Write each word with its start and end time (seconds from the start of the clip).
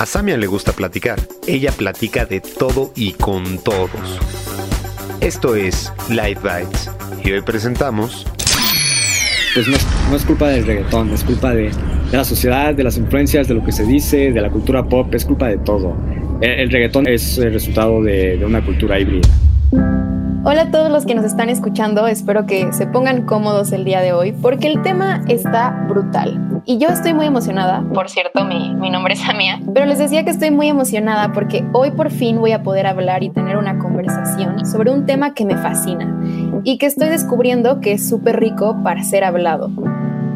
A 0.00 0.06
Samia 0.06 0.38
le 0.38 0.46
gusta 0.46 0.72
platicar. 0.72 1.20
Ella 1.46 1.72
platica 1.72 2.24
de 2.24 2.40
todo 2.40 2.90
y 2.96 3.12
con 3.12 3.58
todos. 3.58 4.18
Esto 5.20 5.54
es 5.54 5.92
Light 6.08 6.38
Bites. 6.40 6.90
Y 7.22 7.32
hoy 7.32 7.42
presentamos... 7.42 8.26
Pues 9.52 9.68
no, 9.68 9.76
no 10.08 10.16
es 10.16 10.24
culpa 10.24 10.48
del 10.48 10.64
reggaetón, 10.64 11.10
es 11.10 11.22
culpa 11.22 11.50
de, 11.50 11.64
de, 11.64 12.16
la 12.16 12.24
sociedad, 12.24 12.74
de 12.74 12.82
las 12.82 12.96
influencias, 12.96 13.46
de 13.46 13.52
lo 13.52 13.62
que 13.62 13.72
se 13.72 13.84
dice, 13.84 14.32
de 14.32 14.40
la 14.40 14.48
cultura 14.48 14.88
pop, 14.88 15.14
es 15.14 15.26
culpa 15.26 15.48
de 15.48 15.58
todo. 15.58 15.94
El, 16.40 16.50
el 16.50 16.70
reggaetón 16.70 17.06
es 17.06 17.36
el 17.36 17.52
resultado 17.52 18.02
de, 18.02 18.38
de 18.38 18.46
una 18.46 18.64
cultura 18.64 18.98
híbrida. 18.98 19.28
Hola 20.44 20.62
a 20.62 20.70
todos 20.70 20.90
los 20.90 21.04
que 21.04 21.14
nos 21.14 21.26
están 21.26 21.50
escuchando, 21.50 22.06
espero 22.06 22.46
que 22.46 22.72
se 22.72 22.86
pongan 22.86 23.26
cómodos 23.26 23.70
el 23.72 23.84
día 23.84 24.00
de 24.00 24.14
hoy 24.14 24.32
porque 24.32 24.68
el 24.68 24.80
tema 24.80 25.22
está 25.28 25.84
brutal. 25.90 26.49
Y 26.70 26.78
yo 26.78 26.88
estoy 26.88 27.14
muy 27.14 27.26
emocionada, 27.26 27.82
por 27.92 28.08
cierto, 28.08 28.44
mi, 28.44 28.72
mi 28.76 28.90
nombre 28.90 29.14
es 29.14 29.28
Amia, 29.28 29.58
pero 29.74 29.86
les 29.86 29.98
decía 29.98 30.22
que 30.22 30.30
estoy 30.30 30.52
muy 30.52 30.68
emocionada 30.68 31.32
porque 31.32 31.64
hoy 31.72 31.90
por 31.90 32.12
fin 32.12 32.38
voy 32.38 32.52
a 32.52 32.62
poder 32.62 32.86
hablar 32.86 33.24
y 33.24 33.30
tener 33.30 33.56
una 33.56 33.76
conversación 33.80 34.64
sobre 34.64 34.92
un 34.92 35.04
tema 35.04 35.34
que 35.34 35.44
me 35.44 35.56
fascina 35.56 36.16
y 36.62 36.78
que 36.78 36.86
estoy 36.86 37.08
descubriendo 37.08 37.80
que 37.80 37.94
es 37.94 38.08
súper 38.08 38.38
rico 38.38 38.76
para 38.84 39.02
ser 39.02 39.24
hablado. 39.24 39.68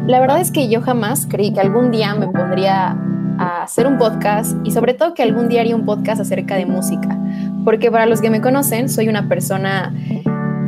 La 0.07 0.19
verdad 0.19 0.41
es 0.41 0.51
que 0.51 0.67
yo 0.67 0.81
jamás 0.81 1.25
creí 1.25 1.53
que 1.53 1.61
algún 1.61 1.89
día 1.89 2.13
me 2.15 2.27
pondría 2.27 2.97
a 3.37 3.63
hacer 3.63 3.87
un 3.87 3.97
podcast 3.97 4.57
y 4.65 4.71
sobre 4.71 4.93
todo 4.93 5.13
que 5.13 5.23
algún 5.23 5.47
día 5.47 5.61
haría 5.61 5.77
un 5.77 5.85
podcast 5.85 6.19
acerca 6.19 6.55
de 6.57 6.65
música, 6.65 7.17
porque 7.63 7.89
para 7.89 8.07
los 8.07 8.19
que 8.19 8.29
me 8.29 8.41
conocen 8.41 8.89
soy 8.89 9.07
una 9.07 9.29
persona 9.29 9.93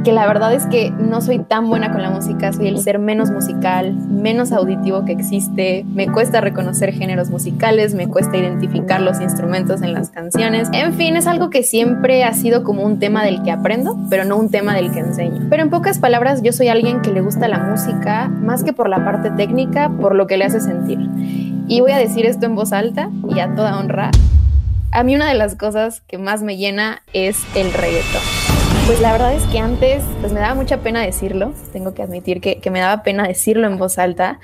que 0.04 0.12
la 0.12 0.28
verdad 0.28 0.54
es 0.54 0.66
que 0.66 0.92
no 0.92 1.22
soy 1.22 1.40
tan 1.40 1.70
buena 1.70 1.92
con 1.92 2.02
la 2.02 2.10
música, 2.10 2.54
soy 2.54 2.68
el 2.68 2.80
ser 2.80 3.00
menos 3.00 3.32
musical, 3.32 3.94
menos 3.94 4.52
auditivo 4.52 5.06
que 5.06 5.12
existe, 5.12 5.86
me 5.88 6.08
cuesta 6.12 6.42
reconocer 6.42 6.94
géneros 6.94 7.30
musicales, 7.30 7.94
me 7.94 8.08
cuesta 8.08 8.38
identificar 8.38 9.02
los 9.02 9.20
instrumentos 9.22 9.82
en 9.82 9.94
las 9.94 10.10
canciones, 10.10 10.70
en 10.74 10.94
fin, 10.94 11.18
es 11.18 11.28
algo 11.28 11.50
que 11.50 11.64
siempre 11.64 12.24
ha 12.24 12.34
sido 12.34 12.64
como 12.64 12.84
un 12.84 13.00
tema 13.00 13.24
del 13.24 13.44
que 13.44 13.52
aprendo, 13.52 13.98
pero 14.10 14.26
no 14.26 14.38
un 14.38 14.50
tema 14.50 14.74
del 14.76 14.92
que 14.92 15.00
enseño. 15.00 15.48
Pero 15.50 15.64
en 15.64 15.70
pocas 15.70 16.00
palabras, 16.00 16.42
yo 16.42 16.54
soy 16.54 16.68
alguien 16.68 17.02
que 17.02 17.12
le 17.12 17.22
gusta 17.22 17.48
la 17.48 17.60
música 17.60 18.28
más 18.28 18.64
que 18.64 18.74
por 18.74 18.90
la 18.90 19.04
parte 19.04 19.32
técnica, 19.32 19.90
por 19.90 20.16
lo 20.16 20.28
que 20.28 20.38
le 20.38 20.46
hace 20.46 20.60
sentir. 20.60 21.00
Y 21.68 21.82
voy 21.82 21.92
a 21.92 21.98
decir 21.98 22.26
esto 22.26 22.46
en 22.46 22.56
voz 22.56 22.72
alta 22.72 23.10
y 23.30 23.40
a 23.40 23.54
toda 23.56 23.78
honra. 23.78 24.12
A 24.92 25.04
mí 25.04 25.16
una 25.16 25.28
de 25.28 25.36
las 25.36 25.56
cosas 25.56 26.02
que 26.02 26.18
más 26.18 26.44
me 26.44 26.58
llena 26.58 27.02
es 27.14 27.44
el 27.56 27.74
reggaetón. 27.74 28.57
Pues 28.88 29.02
la 29.02 29.12
verdad 29.12 29.34
es 29.34 29.44
que 29.48 29.60
antes 29.60 30.02
pues 30.22 30.32
me 30.32 30.40
daba 30.40 30.56
mucha 30.56 30.78
pena 30.78 31.02
decirlo, 31.02 31.52
tengo 31.74 31.94
que 31.94 32.04
admitir 32.04 32.40
que, 32.40 32.62
que, 32.62 32.72
me 32.72 32.80
daba 32.80 33.04
pena 33.04 33.28
decirlo 33.28 33.68
en 33.68 33.78
voz 33.78 34.00
alta 34.00 34.40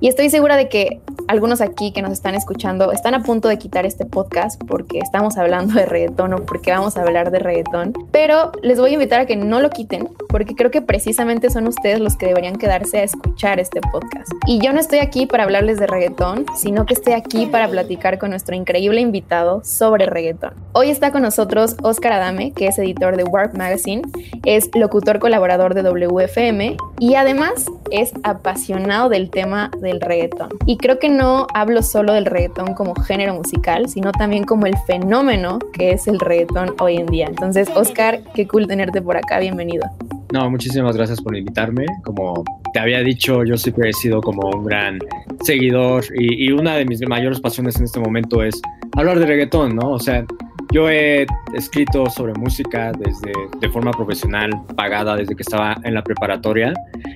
y 0.00 0.08
estoy 0.08 0.30
segura 0.30 0.56
de 0.56 0.68
que 0.68 1.00
algunos 1.26 1.60
aquí 1.60 1.92
que 1.92 2.02
nos 2.02 2.12
están 2.12 2.34
escuchando 2.34 2.92
están 2.92 3.14
a 3.14 3.22
punto 3.22 3.48
de 3.48 3.58
quitar 3.58 3.84
este 3.84 4.06
podcast 4.06 4.62
porque 4.66 4.98
estamos 4.98 5.36
hablando 5.36 5.74
de 5.74 5.86
reggaetón 5.86 6.32
o 6.32 6.36
porque 6.38 6.70
vamos 6.70 6.96
a 6.96 7.02
hablar 7.02 7.30
de 7.30 7.38
reggaetón, 7.38 7.92
pero 8.10 8.52
les 8.62 8.78
voy 8.78 8.90
a 8.90 8.94
invitar 8.94 9.20
a 9.20 9.26
que 9.26 9.36
no 9.36 9.60
lo 9.60 9.70
quiten 9.70 10.08
porque 10.28 10.54
creo 10.54 10.70
que 10.70 10.82
precisamente 10.82 11.50
son 11.50 11.66
ustedes 11.66 12.00
los 12.00 12.16
que 12.16 12.26
deberían 12.26 12.56
quedarse 12.56 12.98
a 12.98 13.02
escuchar 13.02 13.60
este 13.60 13.80
podcast. 13.92 14.30
Y 14.46 14.60
yo 14.60 14.72
no 14.72 14.80
estoy 14.80 15.00
aquí 15.00 15.26
para 15.26 15.44
hablarles 15.44 15.78
de 15.78 15.86
reggaetón, 15.86 16.46
sino 16.56 16.86
que 16.86 16.94
estoy 16.94 17.12
aquí 17.12 17.46
para 17.46 17.68
platicar 17.68 18.18
con 18.18 18.30
nuestro 18.30 18.54
increíble 18.54 19.00
invitado 19.00 19.62
sobre 19.64 20.06
reggaetón. 20.06 20.54
Hoy 20.72 20.90
está 20.90 21.12
con 21.12 21.22
nosotros 21.22 21.76
Oscar 21.82 22.12
Adame, 22.12 22.52
que 22.52 22.68
es 22.68 22.78
editor 22.78 23.16
de 23.16 23.24
Warp 23.24 23.54
Magazine 23.54 24.02
es 24.44 24.70
locutor 24.74 25.18
colaborador 25.18 25.74
de 25.74 25.82
WFM 25.82 26.76
y 26.98 27.14
además 27.14 27.66
es 27.90 28.12
apasionado 28.22 29.08
del 29.08 29.30
tema 29.30 29.70
del 29.88 30.00
reggaetón. 30.00 30.50
Y 30.66 30.76
creo 30.76 30.98
que 30.98 31.08
no 31.08 31.46
hablo 31.54 31.82
solo 31.82 32.12
del 32.12 32.26
reggaetón 32.26 32.74
como 32.74 32.94
género 32.94 33.34
musical, 33.34 33.88
sino 33.88 34.12
también 34.12 34.44
como 34.44 34.66
el 34.66 34.76
fenómeno 34.86 35.58
que 35.72 35.92
es 35.92 36.06
el 36.06 36.20
reggaetón 36.20 36.74
hoy 36.80 36.96
en 36.96 37.06
día. 37.06 37.26
Entonces, 37.26 37.68
Oscar, 37.74 38.20
qué 38.34 38.46
cool 38.46 38.66
tenerte 38.66 39.02
por 39.02 39.16
acá, 39.16 39.38
bienvenido. 39.38 39.88
No, 40.32 40.50
muchísimas 40.50 40.96
gracias 40.96 41.20
por 41.20 41.36
invitarme. 41.36 41.86
Como 42.04 42.44
te 42.72 42.80
había 42.80 43.00
dicho, 43.00 43.44
yo 43.44 43.56
siempre 43.56 43.90
he 43.90 43.92
sido 43.92 44.20
como 44.20 44.50
un 44.50 44.64
gran 44.64 44.98
seguidor 45.42 46.04
y, 46.14 46.46
y 46.46 46.52
una 46.52 46.74
de 46.74 46.84
mis 46.84 47.00
mayores 47.08 47.40
pasiones 47.40 47.76
en 47.76 47.84
este 47.84 47.98
momento 47.98 48.42
es 48.42 48.60
hablar 48.96 49.18
de 49.18 49.26
reggaetón, 49.26 49.74
¿no? 49.74 49.92
O 49.92 49.98
sea, 49.98 50.24
yo 50.70 50.90
he 50.90 51.26
escrito 51.54 52.10
sobre 52.10 52.34
música 52.34 52.92
desde 52.92 53.32
de 53.58 53.68
forma 53.70 53.90
profesional, 53.90 54.50
pagada 54.76 55.16
desde 55.16 55.34
que 55.34 55.42
estaba 55.42 55.78
en 55.82 55.94
la 55.94 56.02
preparatoria 56.02 56.74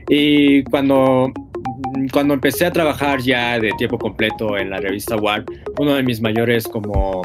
y 0.09 0.65
cuando 0.65 1.31
cuando 2.13 2.35
empecé 2.35 2.67
a 2.67 2.71
trabajar 2.71 3.21
ya 3.21 3.59
de 3.59 3.71
tiempo 3.79 3.99
completo 3.99 4.57
en 4.57 4.71
la 4.71 4.79
revista 4.79 5.17
Warp, 5.17 5.49
uno 5.79 5.95
de 5.95 6.03
mis 6.03 6.21
mayores 6.21 6.67
como 6.67 7.23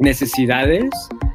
necesidades 0.00 0.90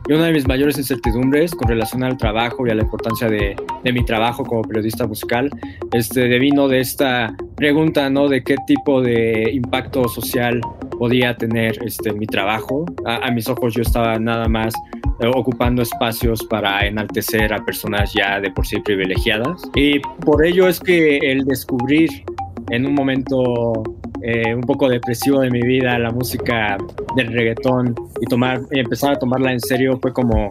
y 0.07 0.13
una 0.13 0.25
de 0.25 0.33
mis 0.33 0.47
mayores 0.47 0.77
incertidumbres 0.77 1.53
con 1.53 1.67
relación 1.67 2.03
al 2.03 2.17
trabajo 2.17 2.65
y 2.65 2.71
a 2.71 2.75
la 2.75 2.81
importancia 2.81 3.29
de, 3.29 3.55
de 3.83 3.93
mi 3.93 4.03
trabajo 4.03 4.43
como 4.43 4.63
periodista 4.63 5.05
musical, 5.05 5.51
este, 5.93 6.27
devino 6.27 6.67
de 6.67 6.79
esta 6.79 7.35
pregunta, 7.55 8.09
¿no? 8.09 8.27
De 8.27 8.43
qué 8.43 8.55
tipo 8.65 9.01
de 9.01 9.51
impacto 9.53 10.07
social 10.07 10.61
podía 10.97 11.37
tener 11.37 11.77
este, 11.85 12.11
mi 12.11 12.25
trabajo. 12.25 12.85
A, 13.05 13.27
a 13.27 13.31
mis 13.31 13.47
ojos 13.49 13.75
yo 13.75 13.83
estaba 13.83 14.17
nada 14.17 14.47
más 14.47 14.73
eh, 15.21 15.27
ocupando 15.35 15.81
espacios 15.81 16.45
para 16.45 16.85
enaltecer 16.87 17.53
a 17.53 17.63
personas 17.65 18.13
ya 18.13 18.39
de 18.39 18.51
por 18.51 18.65
sí 18.65 18.79
privilegiadas. 18.79 19.61
Y 19.75 19.99
por 19.99 20.45
ello 20.45 20.67
es 20.69 20.79
que 20.79 21.17
el 21.17 21.43
descubrir 21.43 22.23
en 22.69 22.85
un 22.85 22.93
momento 22.93 23.83
eh, 24.21 24.53
un 24.53 24.61
poco 24.61 24.89
depresivo 24.89 25.41
de 25.41 25.49
mi 25.49 25.61
vida 25.61 25.97
la 25.99 26.11
música 26.11 26.77
del 27.15 27.27
reggaetón 27.27 27.95
y, 28.21 28.25
tomar, 28.25 28.61
empezar 28.71 29.13
a 29.13 29.19
tomarla 29.19 29.51
en 29.51 29.59
serio 29.59 29.97
fue 30.01 30.13
como 30.13 30.49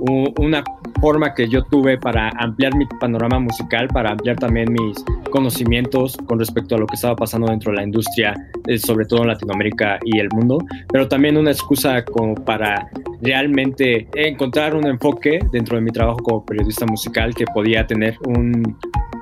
un, 0.00 0.34
una 0.38 0.62
forma 1.00 1.34
que 1.34 1.48
yo 1.48 1.62
tuve 1.64 1.98
para 1.98 2.30
ampliar 2.38 2.74
mi 2.74 2.86
panorama 3.00 3.38
musical, 3.38 3.88
para 3.88 4.10
ampliar 4.10 4.36
también 4.36 4.72
mis 4.72 4.96
conocimientos 5.30 6.16
con 6.26 6.38
respecto 6.38 6.74
a 6.74 6.78
lo 6.78 6.86
que 6.86 6.94
estaba 6.94 7.16
pasando 7.16 7.48
dentro 7.48 7.72
de 7.72 7.78
la 7.78 7.84
industria, 7.84 8.34
eh, 8.66 8.78
sobre 8.78 9.06
todo 9.06 9.22
en 9.22 9.28
Latinoamérica 9.28 9.98
y 10.04 10.18
el 10.18 10.28
mundo, 10.30 10.58
pero 10.88 11.08
también 11.08 11.36
una 11.36 11.50
excusa 11.50 12.04
como 12.04 12.34
para 12.34 12.88
realmente 13.22 14.08
encontrar 14.14 14.74
un 14.74 14.86
enfoque 14.86 15.40
dentro 15.52 15.76
de 15.76 15.82
mi 15.82 15.90
trabajo 15.90 16.18
como 16.18 16.44
periodista 16.44 16.86
musical 16.86 17.34
que 17.34 17.44
podía 17.46 17.86
tener 17.86 18.16
un 18.26 18.76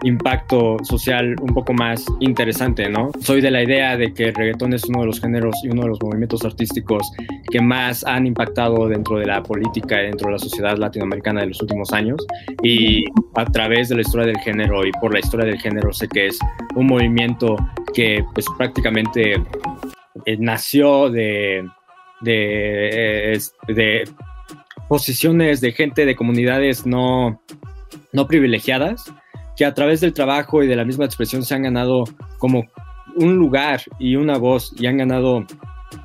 impacto 0.05 0.77
social 0.83 1.35
un 1.41 1.55
poco 1.55 1.73
más 1.73 2.05
interesante, 2.21 2.89
¿no? 2.89 3.11
Soy 3.21 3.41
de 3.41 3.51
la 3.51 3.63
idea 3.63 3.97
de 3.97 4.13
que 4.13 4.29
el 4.29 4.35
reggaetón 4.35 4.75
es 4.75 4.85
uno 4.85 5.01
de 5.01 5.07
los 5.07 5.21
géneros 5.21 5.57
y 5.65 5.69
uno 5.69 5.83
de 5.83 5.89
los 5.89 6.03
movimientos 6.03 6.45
artísticos 6.45 7.11
que 7.51 7.61
más 7.61 8.05
han 8.05 8.27
impactado 8.27 8.87
dentro 8.89 9.19
de 9.19 9.27
la 9.27 9.43
política 9.43 10.03
y 10.03 10.07
dentro 10.07 10.27
de 10.27 10.33
la 10.33 10.39
sociedad 10.39 10.77
latinoamericana 10.77 11.41
de 11.41 11.49
los 11.49 11.63
últimos 11.63 11.93
años 11.93 12.25
y 12.63 13.05
a 13.35 13.45
través 13.47 13.89
de 13.89 13.97
la 13.97 14.03
historia 14.03 14.27
del 14.27 14.39
género 14.39 14.87
y 14.87 14.93
por 14.93 15.13
la 15.13 15.21
historia 15.21 15.47
del 15.47 15.59
género 15.59 15.93
sé 15.93 16.09
que 16.09 16.27
es 16.27 16.39
un 16.75 16.87
movimiento 16.87 17.57
que 17.95 18.25
pues 18.35 18.47
prácticamente 18.59 19.35
eh, 20.27 20.37
nació 20.39 21.11
de, 21.11 21.67
de, 22.21 23.41
de 23.69 24.05
posiciones 24.89 25.61
de 25.61 25.73
gente 25.73 26.05
de 26.05 26.15
comunidades 26.15 26.87
no, 26.87 27.41
no 28.13 28.27
privilegiadas 28.27 29.13
que 29.57 29.65
a 29.65 29.75
través 29.75 30.01
del 30.01 30.13
trabajo 30.13 30.63
y 30.63 30.67
de 30.67 30.77
la 30.77 30.85
misma 30.85 31.05
expresión 31.05 31.45
se 31.45 31.55
han 31.55 31.63
ganado 31.63 32.05
como 32.39 32.67
un 33.17 33.37
lugar 33.37 33.83
y 33.99 34.17
una 34.17 34.39
voz 34.39 34.75
y 34.79 34.87
han 34.87 34.99
ganado 34.99 35.47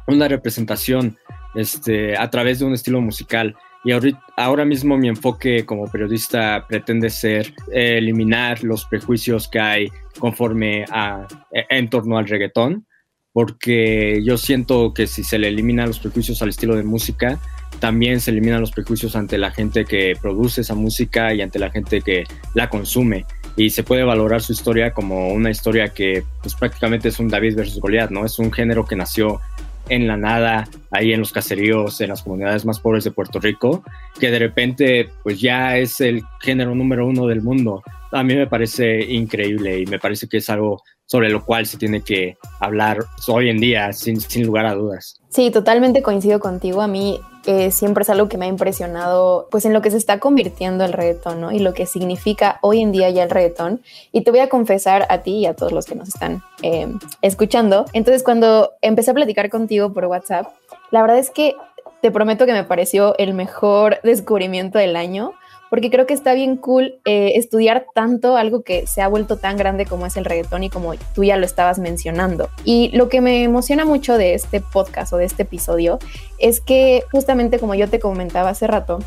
una 0.07 0.27
representación 0.27 1.17
este, 1.55 2.17
a 2.17 2.29
través 2.29 2.59
de 2.59 2.65
un 2.65 2.73
estilo 2.73 3.01
musical. 3.01 3.55
Y 3.83 3.91
ahora 4.35 4.65
mismo 4.65 4.97
mi 4.97 5.07
enfoque 5.07 5.65
como 5.65 5.89
periodista 5.89 6.65
pretende 6.67 7.09
ser 7.09 7.53
eliminar 7.71 8.61
los 8.63 8.85
prejuicios 8.85 9.47
que 9.47 9.59
hay 9.59 9.89
conforme 10.19 10.83
a, 10.91 11.25
e, 11.51 11.65
en 11.69 11.89
torno 11.89 12.17
al 12.17 12.27
reggaetón, 12.27 12.85
porque 13.31 14.21
yo 14.23 14.37
siento 14.37 14.93
que 14.93 15.07
si 15.07 15.23
se 15.23 15.39
le 15.39 15.47
eliminan 15.47 15.87
los 15.87 15.99
prejuicios 15.99 16.41
al 16.41 16.49
estilo 16.49 16.75
de 16.75 16.83
música, 16.83 17.39
también 17.79 18.19
se 18.19 18.31
eliminan 18.31 18.59
los 18.59 18.71
prejuicios 18.71 19.15
ante 19.15 19.37
la 19.37 19.51
gente 19.51 19.85
que 19.85 20.17
produce 20.21 20.61
esa 20.61 20.75
música 20.75 21.33
y 21.33 21.41
ante 21.41 21.57
la 21.57 21.71
gente 21.71 22.01
que 22.01 22.25
la 22.53 22.69
consume. 22.69 23.25
Y 23.59 23.71
se 23.71 23.83
puede 23.83 24.05
valorar 24.05 24.41
su 24.41 24.53
historia 24.53 24.93
como 24.93 25.33
una 25.33 25.51
historia 25.51 25.89
que 25.89 26.23
pues 26.41 26.55
prácticamente 26.55 27.09
es 27.09 27.19
un 27.19 27.27
David 27.27 27.57
versus 27.57 27.81
Goliat, 27.81 28.09
¿no? 28.09 28.23
Es 28.23 28.39
un 28.39 28.53
género 28.53 28.85
que 28.85 28.95
nació 28.95 29.41
en 29.89 30.07
la 30.07 30.15
nada, 30.15 30.69
ahí 30.91 31.11
en 31.11 31.19
los 31.19 31.33
caseríos, 31.33 31.99
en 31.99 32.07
las 32.07 32.23
comunidades 32.23 32.63
más 32.63 32.79
pobres 32.79 33.03
de 33.03 33.11
Puerto 33.11 33.37
Rico, 33.37 33.83
que 34.17 34.31
de 34.31 34.39
repente 34.39 35.09
pues 35.23 35.41
ya 35.41 35.75
es 35.75 35.99
el 35.99 36.23
género 36.39 36.73
número 36.73 37.05
uno 37.05 37.27
del 37.27 37.41
mundo. 37.41 37.83
A 38.13 38.23
mí 38.23 38.33
me 38.33 38.47
parece 38.47 39.01
increíble 39.01 39.77
y 39.77 39.85
me 39.87 39.99
parece 39.99 40.29
que 40.29 40.37
es 40.37 40.49
algo 40.49 40.81
sobre 41.09 41.29
lo 41.29 41.43
cual 41.43 41.65
se 41.65 41.77
tiene 41.77 42.01
que 42.01 42.37
hablar 42.59 42.99
hoy 43.27 43.49
en 43.49 43.59
día, 43.59 43.91
sin, 43.93 44.21
sin 44.21 44.45
lugar 44.45 44.67
a 44.67 44.75
dudas. 44.75 45.19
Sí, 45.29 45.49
totalmente 45.49 46.03
coincido 46.03 46.39
contigo. 46.39 46.81
A 46.81 46.87
mí 46.87 47.19
eh, 47.47 47.71
siempre 47.71 48.03
es 48.03 48.11
algo 48.11 48.29
que 48.29 48.37
me 48.37 48.45
ha 48.45 48.47
impresionado, 48.47 49.47
pues 49.49 49.65
en 49.65 49.73
lo 49.73 49.81
que 49.81 49.89
se 49.89 49.97
está 49.97 50.19
convirtiendo 50.19 50.85
el 50.85 50.93
reggaetón, 50.93 51.41
¿no? 51.41 51.51
Y 51.51 51.59
lo 51.59 51.73
que 51.73 51.87
significa 51.87 52.59
hoy 52.61 52.81
en 52.81 52.91
día 52.91 53.09
ya 53.09 53.23
el 53.23 53.31
reggaetón. 53.31 53.81
Y 54.11 54.21
te 54.21 54.29
voy 54.29 54.41
a 54.41 54.49
confesar 54.49 55.07
a 55.09 55.23
ti 55.23 55.37
y 55.37 55.45
a 55.47 55.55
todos 55.55 55.71
los 55.71 55.87
que 55.87 55.95
nos 55.95 56.09
están 56.09 56.43
eh, 56.61 56.87
escuchando. 57.23 57.85
Entonces, 57.93 58.21
cuando 58.21 58.73
empecé 58.81 59.09
a 59.09 59.15
platicar 59.15 59.49
contigo 59.49 59.91
por 59.91 60.05
WhatsApp, 60.05 60.45
la 60.91 61.01
verdad 61.01 61.17
es 61.17 61.31
que 61.31 61.55
te 62.03 62.11
prometo 62.11 62.45
que 62.45 62.53
me 62.53 62.63
pareció 62.63 63.17
el 63.17 63.33
mejor 63.33 63.99
descubrimiento 64.03 64.77
del 64.77 64.95
año 64.95 65.33
porque 65.69 65.89
creo 65.89 66.05
que 66.05 66.13
está 66.13 66.33
bien 66.33 66.57
cool 66.57 66.95
eh, 67.05 67.33
estudiar 67.35 67.85
tanto 67.93 68.37
algo 68.37 68.63
que 68.63 68.87
se 68.87 69.01
ha 69.01 69.07
vuelto 69.07 69.37
tan 69.37 69.57
grande 69.57 69.85
como 69.85 70.05
es 70.05 70.17
el 70.17 70.25
reggaetón 70.25 70.63
y 70.63 70.69
como 70.69 70.93
tú 71.13 71.23
ya 71.23 71.37
lo 71.37 71.45
estabas 71.45 71.79
mencionando. 71.79 72.49
Y 72.63 72.89
lo 72.95 73.09
que 73.09 73.21
me 73.21 73.43
emociona 73.43 73.85
mucho 73.85 74.17
de 74.17 74.33
este 74.33 74.61
podcast 74.61 75.13
o 75.13 75.17
de 75.17 75.25
este 75.25 75.43
episodio 75.43 75.99
es 76.37 76.61
que 76.61 77.03
justamente 77.11 77.59
como 77.59 77.75
yo 77.75 77.89
te 77.89 77.99
comentaba 77.99 78.49
hace 78.49 78.67
rato, 78.67 78.99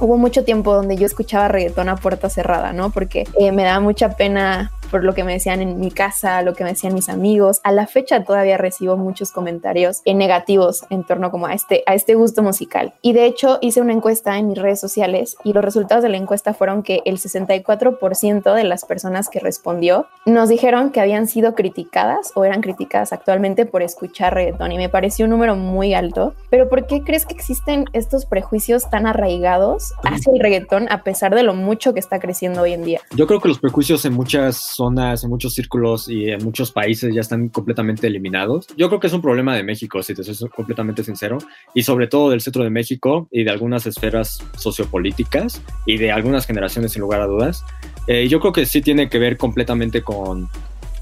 hubo 0.00 0.16
mucho 0.16 0.44
tiempo 0.44 0.74
donde 0.74 0.96
yo 0.96 1.06
escuchaba 1.06 1.48
reggaetón 1.48 1.88
a 1.88 1.96
puerta 1.96 2.30
cerrada, 2.30 2.72
¿no? 2.72 2.90
Porque 2.90 3.26
eh, 3.38 3.52
me 3.52 3.64
daba 3.64 3.80
mucha 3.80 4.16
pena 4.16 4.72
por 4.90 5.04
lo 5.04 5.14
que 5.14 5.24
me 5.24 5.32
decían 5.32 5.60
en 5.60 5.80
mi 5.80 5.90
casa, 5.90 6.42
lo 6.42 6.54
que 6.54 6.64
me 6.64 6.70
decían 6.70 6.94
mis 6.94 7.08
amigos. 7.08 7.60
A 7.64 7.72
la 7.72 7.86
fecha 7.86 8.24
todavía 8.24 8.56
recibo 8.56 8.96
muchos 8.96 9.32
comentarios 9.32 10.02
negativos 10.04 10.84
en 10.90 11.04
torno 11.04 11.30
como 11.30 11.46
a 11.46 11.54
este, 11.54 11.82
a 11.86 11.94
este 11.94 12.14
gusto 12.14 12.42
musical. 12.42 12.92
Y 13.02 13.12
de 13.12 13.24
hecho 13.24 13.58
hice 13.60 13.80
una 13.80 13.92
encuesta 13.92 14.36
en 14.38 14.48
mis 14.48 14.58
redes 14.58 14.80
sociales 14.80 15.36
y 15.44 15.52
los 15.52 15.64
resultados 15.64 16.02
de 16.02 16.08
la 16.08 16.16
encuesta 16.16 16.54
fueron 16.54 16.82
que 16.82 17.02
el 17.04 17.18
64% 17.18 18.54
de 18.54 18.64
las 18.64 18.84
personas 18.84 19.28
que 19.28 19.40
respondió 19.40 20.06
nos 20.26 20.48
dijeron 20.48 20.90
que 20.90 21.00
habían 21.00 21.26
sido 21.26 21.54
criticadas 21.54 22.32
o 22.34 22.44
eran 22.44 22.60
criticadas 22.60 23.12
actualmente 23.12 23.66
por 23.66 23.82
escuchar 23.82 24.34
reggaetón 24.34 24.72
y 24.72 24.76
me 24.76 24.88
pareció 24.88 25.24
un 25.24 25.30
número 25.30 25.56
muy 25.56 25.94
alto. 25.94 26.34
Pero 26.50 26.68
¿por 26.68 26.86
qué 26.86 27.02
crees 27.02 27.24
que 27.26 27.34
existen 27.34 27.84
estos 27.92 28.26
prejuicios 28.26 28.90
tan 28.90 29.06
arraigados 29.06 29.92
hacia 30.04 30.32
el 30.32 30.40
reggaetón 30.40 30.90
a 30.90 31.02
pesar 31.02 31.34
de 31.34 31.42
lo 31.42 31.54
mucho 31.54 31.94
que 31.94 32.00
está 32.00 32.18
creciendo 32.18 32.62
hoy 32.62 32.72
en 32.72 32.84
día? 32.84 33.00
Yo 33.14 33.26
creo 33.26 33.40
que 33.40 33.48
los 33.48 33.58
prejuicios 33.58 34.04
en 34.04 34.14
muchas 34.14 34.77
zonas, 34.78 35.24
en 35.24 35.30
muchos 35.30 35.52
círculos 35.52 36.08
y 36.08 36.30
en 36.30 36.42
muchos 36.42 36.72
países 36.72 37.14
ya 37.14 37.20
están 37.20 37.48
completamente 37.48 38.06
eliminados. 38.06 38.68
Yo 38.76 38.88
creo 38.88 39.00
que 39.00 39.08
es 39.08 39.12
un 39.12 39.20
problema 39.20 39.54
de 39.54 39.62
México, 39.62 40.02
si 40.02 40.14
te 40.14 40.22
soy 40.22 40.48
completamente 40.48 41.04
sincero, 41.04 41.38
y 41.74 41.82
sobre 41.82 42.06
todo 42.06 42.30
del 42.30 42.40
centro 42.40 42.64
de 42.64 42.70
México 42.70 43.28
y 43.30 43.44
de 43.44 43.50
algunas 43.50 43.86
esferas 43.86 44.42
sociopolíticas 44.56 45.60
y 45.84 45.98
de 45.98 46.12
algunas 46.12 46.46
generaciones 46.46 46.92
sin 46.92 47.02
lugar 47.02 47.20
a 47.20 47.26
dudas. 47.26 47.64
Eh, 48.06 48.28
yo 48.28 48.40
creo 48.40 48.52
que 48.52 48.64
sí 48.64 48.80
tiene 48.80 49.08
que 49.08 49.18
ver 49.18 49.36
completamente 49.36 50.02
con 50.02 50.48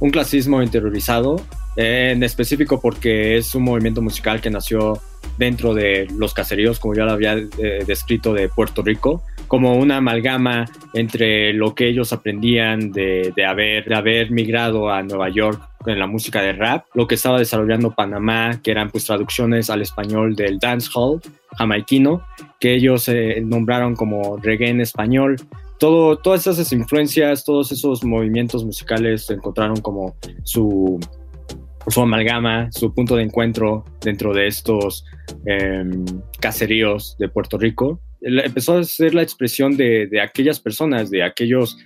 un 0.00 0.10
clasismo 0.10 0.62
interiorizado, 0.62 1.40
en 1.76 2.22
específico 2.22 2.80
porque 2.80 3.36
es 3.36 3.54
un 3.54 3.62
movimiento 3.62 4.00
musical 4.00 4.40
que 4.40 4.50
nació 4.50 5.00
dentro 5.38 5.74
de 5.74 6.08
los 6.16 6.32
caseríos, 6.32 6.78
como 6.78 6.94
ya 6.94 7.04
lo 7.04 7.12
había 7.12 7.34
eh, 7.34 7.84
descrito, 7.86 8.32
de 8.32 8.48
Puerto 8.48 8.82
Rico, 8.82 9.22
como 9.48 9.76
una 9.76 9.98
amalgama 9.98 10.66
entre 10.94 11.52
lo 11.52 11.74
que 11.74 11.88
ellos 11.88 12.12
aprendían 12.12 12.92
de, 12.92 13.32
de, 13.34 13.44
haber, 13.44 13.84
de 13.84 13.94
haber 13.94 14.30
migrado 14.30 14.90
a 14.90 15.02
Nueva 15.02 15.28
York 15.28 15.60
en 15.86 15.98
la 15.98 16.06
música 16.06 16.42
de 16.42 16.52
rap, 16.52 16.86
lo 16.94 17.06
que 17.06 17.14
estaba 17.14 17.38
desarrollando 17.38 17.94
Panamá, 17.94 18.60
que 18.62 18.70
eran 18.70 18.90
pues 18.90 19.04
traducciones 19.04 19.70
al 19.70 19.82
español 19.82 20.34
del 20.34 20.58
dancehall 20.58 21.20
jamaiquino, 21.56 22.22
que 22.60 22.74
ellos 22.74 23.08
eh, 23.08 23.40
nombraron 23.44 23.94
como 23.94 24.36
reggae 24.38 24.68
en 24.68 24.80
español. 24.80 25.36
Todo, 25.78 26.16
todas 26.16 26.46
esas 26.46 26.72
influencias, 26.72 27.44
todos 27.44 27.70
esos 27.70 28.02
movimientos 28.04 28.64
musicales 28.64 29.30
encontraron 29.30 29.80
como 29.80 30.16
su, 30.42 30.98
su 31.86 32.00
amalgama, 32.00 32.70
su 32.72 32.92
punto 32.94 33.16
de 33.16 33.24
encuentro 33.24 33.84
dentro 34.00 34.32
de 34.32 34.46
estos 34.46 35.04
em, 35.44 36.04
caseríos 36.40 37.16
de 37.18 37.28
Puerto 37.28 37.58
Rico 37.58 38.00
empezó 38.20 38.78
a 38.78 38.84
ser 38.84 39.14
la 39.14 39.22
expresión 39.22 39.76
de, 39.76 40.06
de 40.06 40.20
aquellas 40.20 40.60
personas, 40.60 41.10
de 41.10 41.22
aquellos 41.22 41.78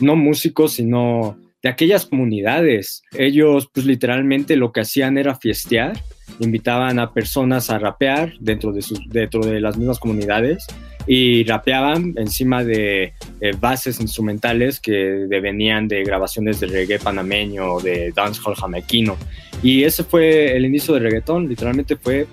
no 0.00 0.16
músicos, 0.16 0.74
sino 0.74 1.38
de 1.62 1.68
aquellas 1.68 2.06
comunidades. 2.06 3.02
Ellos, 3.16 3.68
pues 3.72 3.86
literalmente 3.86 4.56
lo 4.56 4.72
que 4.72 4.80
hacían 4.80 5.18
era 5.18 5.34
fiestear, 5.34 6.00
invitaban 6.38 6.98
a 6.98 7.12
personas 7.12 7.70
a 7.70 7.78
rapear 7.78 8.34
dentro 8.40 8.72
de, 8.72 8.82
sus, 8.82 9.00
dentro 9.08 9.40
de 9.40 9.60
las 9.60 9.76
mismas 9.76 9.98
comunidades 9.98 10.66
y 11.06 11.42
rapeaban 11.44 12.14
encima 12.16 12.62
de 12.62 13.14
eh, 13.40 13.52
bases 13.58 13.98
instrumentales 13.98 14.78
que 14.78 15.26
venían 15.28 15.88
de 15.88 16.04
grabaciones 16.04 16.60
de 16.60 16.66
reggae 16.66 16.98
panameño 16.98 17.74
o 17.74 17.80
de 17.80 18.12
dancehall 18.14 18.54
jamaiquino. 18.54 19.16
Y 19.62 19.84
ese 19.84 20.04
fue 20.04 20.54
el 20.54 20.66
inicio 20.66 20.94
del 20.94 21.04
reggaetón, 21.04 21.48
literalmente 21.48 21.96
fue 21.96 22.26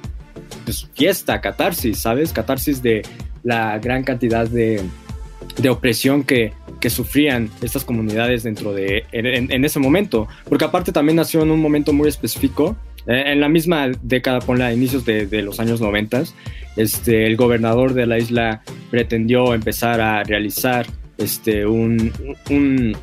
pues, 0.65 0.87
fiesta, 0.93 1.39
catarsis, 1.39 1.99
¿sabes? 1.99 2.33
Catarsis 2.33 2.83
de 2.83 3.01
la 3.45 3.79
gran 3.79 4.03
cantidad 4.03 4.45
de, 4.49 4.81
de 5.57 5.69
opresión 5.69 6.23
que, 6.23 6.51
que, 6.81 6.89
sufrían 6.89 7.49
estas 7.61 7.85
comunidades 7.85 8.43
dentro 8.43 8.73
de, 8.73 9.05
en, 9.11 9.63
ese 9.63 9.79
momento, 9.79 10.27
porque 10.49 10.65
aparte 10.65 10.91
también 10.91 11.15
nació 11.15 11.43
en 11.43 11.51
un 11.51 11.61
momento 11.61 11.93
muy 11.93 12.09
específico, 12.09 12.75
eh, 13.07 13.23
en 13.27 13.39
la 13.39 13.47
misma 13.47 13.91
década, 14.01 14.39
ponle 14.39 14.65
a 14.65 14.73
inicios 14.73 15.05
de, 15.05 15.27
de, 15.27 15.43
los 15.43 15.59
años 15.59 15.79
90, 15.79 16.23
este, 16.75 17.27
el 17.27 17.37
gobernador 17.37 17.93
de 17.93 18.07
la 18.07 18.17
isla 18.17 18.63
pretendió 18.89 19.53
empezar 19.53 20.01
a 20.01 20.23
realizar 20.23 20.87
este, 21.17 21.67
un, 21.67 22.11
un, 22.49 22.97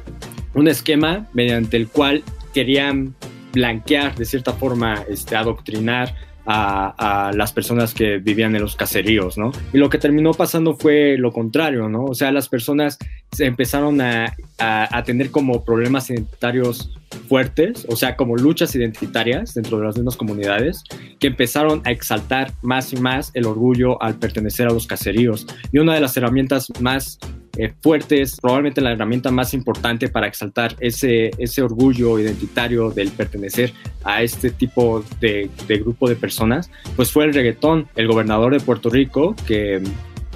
un 0.54 0.68
esquema 0.68 1.28
mediante 1.32 1.76
el 1.76 1.86
cual 1.86 2.24
querían 2.52 3.14
blanquear, 3.52 4.14
de 4.14 4.24
cierta 4.24 4.52
forma, 4.52 5.04
este, 5.08 5.36
adoctrinar 5.36 6.14
a, 6.46 7.30
las 7.34 7.52
personas 7.52 7.94
que 7.94 8.18
vivían 8.18 8.54
en 8.56 8.62
los 8.62 8.76
caseríos, 8.76 9.38
¿no? 9.38 9.52
Y 9.72 9.78
lo 9.78 9.88
que 9.88 9.98
terminó 9.98 10.32
pasando 10.32 10.74
fue 10.74 11.16
lo 11.16 11.32
contrario, 11.32 11.88
¿no? 11.88 12.04
O 12.04 12.14
sea, 12.14 12.32
las 12.32 12.48
personas 12.48 12.98
se 13.30 13.46
empezaron 13.46 14.00
a, 14.00 14.34
a, 14.58 15.02
tener 15.04 15.30
como 15.30 15.64
problemas 15.64 16.10
identitarios 16.10 16.92
fuertes, 17.28 17.86
o 17.88 17.96
sea, 17.96 18.16
como 18.16 18.36
luchas 18.36 18.74
identitarias 18.74 19.54
dentro 19.54 19.78
de 19.78 19.86
las 19.86 19.96
mismas 19.96 20.16
comunidades, 20.16 20.82
que 21.18 21.28
empezaron 21.28 21.82
a 21.84 21.90
exaltar 21.90 22.52
más 22.62 22.92
y 22.92 22.96
más 22.96 23.30
el 23.34 23.46
orgullo 23.46 24.02
al 24.02 24.18
pertenecer 24.18 24.66
a 24.66 24.72
los 24.72 24.86
caseríos. 24.86 25.46
Y 25.72 25.78
una 25.78 25.94
de 25.94 26.00
las 26.00 26.16
herramientas 26.16 26.72
más 26.80 27.18
eh, 27.56 27.72
fuertes, 27.80 28.38
probablemente 28.40 28.80
la 28.80 28.92
herramienta 28.92 29.30
más 29.30 29.54
importante 29.54 30.08
para 30.08 30.26
exaltar 30.26 30.74
ese, 30.80 31.30
ese 31.38 31.62
orgullo 31.62 32.18
identitario 32.18 32.90
del 32.90 33.10
pertenecer 33.10 33.72
a 34.04 34.22
este 34.22 34.50
tipo 34.50 35.04
de, 35.20 35.50
de 35.66 35.78
grupo 35.78 36.08
de 36.08 36.16
personas, 36.16 36.70
pues 36.96 37.10
fue 37.10 37.24
el 37.24 37.34
reggaetón. 37.34 37.88
El 37.94 38.08
gobernador 38.08 38.52
de 38.52 38.60
Puerto 38.60 38.90
Rico, 38.90 39.34
que 39.46 39.82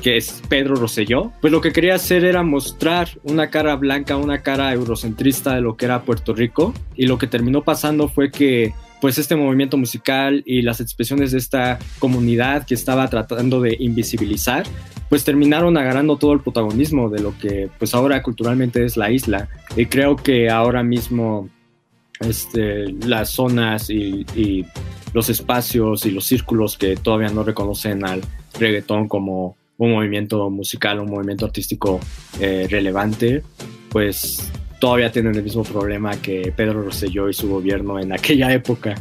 que 0.02 0.16
es 0.16 0.42
Pedro 0.48 0.76
Rosselló, 0.76 1.32
pues 1.40 1.52
lo 1.52 1.60
que 1.60 1.72
quería 1.72 1.94
hacer 1.94 2.24
era 2.24 2.42
mostrar 2.42 3.08
una 3.22 3.50
cara 3.50 3.74
blanca, 3.76 4.16
una 4.16 4.42
cara 4.42 4.72
eurocentrista 4.72 5.54
de 5.54 5.62
lo 5.62 5.76
que 5.76 5.86
era 5.86 6.02
Puerto 6.02 6.34
Rico 6.34 6.74
y 6.94 7.06
lo 7.06 7.18
que 7.18 7.26
terminó 7.26 7.64
pasando 7.64 8.08
fue 8.08 8.30
que 8.30 8.74
pues 9.00 9.18
este 9.18 9.36
movimiento 9.36 9.76
musical 9.76 10.42
y 10.46 10.62
las 10.62 10.80
expresiones 10.80 11.32
de 11.32 11.38
esta 11.38 11.78
comunidad 11.98 12.66
que 12.66 12.74
estaba 12.74 13.08
tratando 13.08 13.60
de 13.60 13.76
invisibilizar, 13.78 14.64
pues 15.08 15.24
terminaron 15.24 15.76
agarrando 15.76 16.16
todo 16.16 16.32
el 16.32 16.40
protagonismo 16.40 17.08
de 17.08 17.20
lo 17.20 17.36
que 17.38 17.68
pues 17.78 17.94
ahora 17.94 18.22
culturalmente 18.22 18.84
es 18.84 18.96
la 18.96 19.10
isla. 19.10 19.48
Y 19.76 19.86
creo 19.86 20.16
que 20.16 20.50
ahora 20.50 20.82
mismo 20.82 21.48
este, 22.20 22.92
las 22.92 23.30
zonas 23.30 23.90
y, 23.90 24.24
los 25.12 25.30
espacios 25.30 26.04
y 26.04 26.10
los 26.10 26.26
círculos 26.26 26.76
que 26.76 26.94
todavía 26.94 27.28
no 27.30 27.42
reconocen 27.42 28.04
al 28.04 28.20
reggaetón 28.58 29.08
como 29.08 29.56
un 29.78 29.92
movimiento 29.92 30.50
musical, 30.50 31.00
un 31.00 31.10
movimiento 31.10 31.46
artístico 31.46 32.00
eh, 32.38 32.66
relevante, 32.68 33.42
pues 33.88 34.52
todavía 34.86 35.10
tienen 35.10 35.34
el 35.34 35.42
mismo 35.42 35.64
problema 35.64 36.14
que 36.14 36.52
Pedro 36.54 36.84
Rosselló 36.84 37.28
y 37.28 37.34
su 37.34 37.48
gobierno 37.48 37.98
en 37.98 38.12
aquella 38.12 38.52
época. 38.52 38.94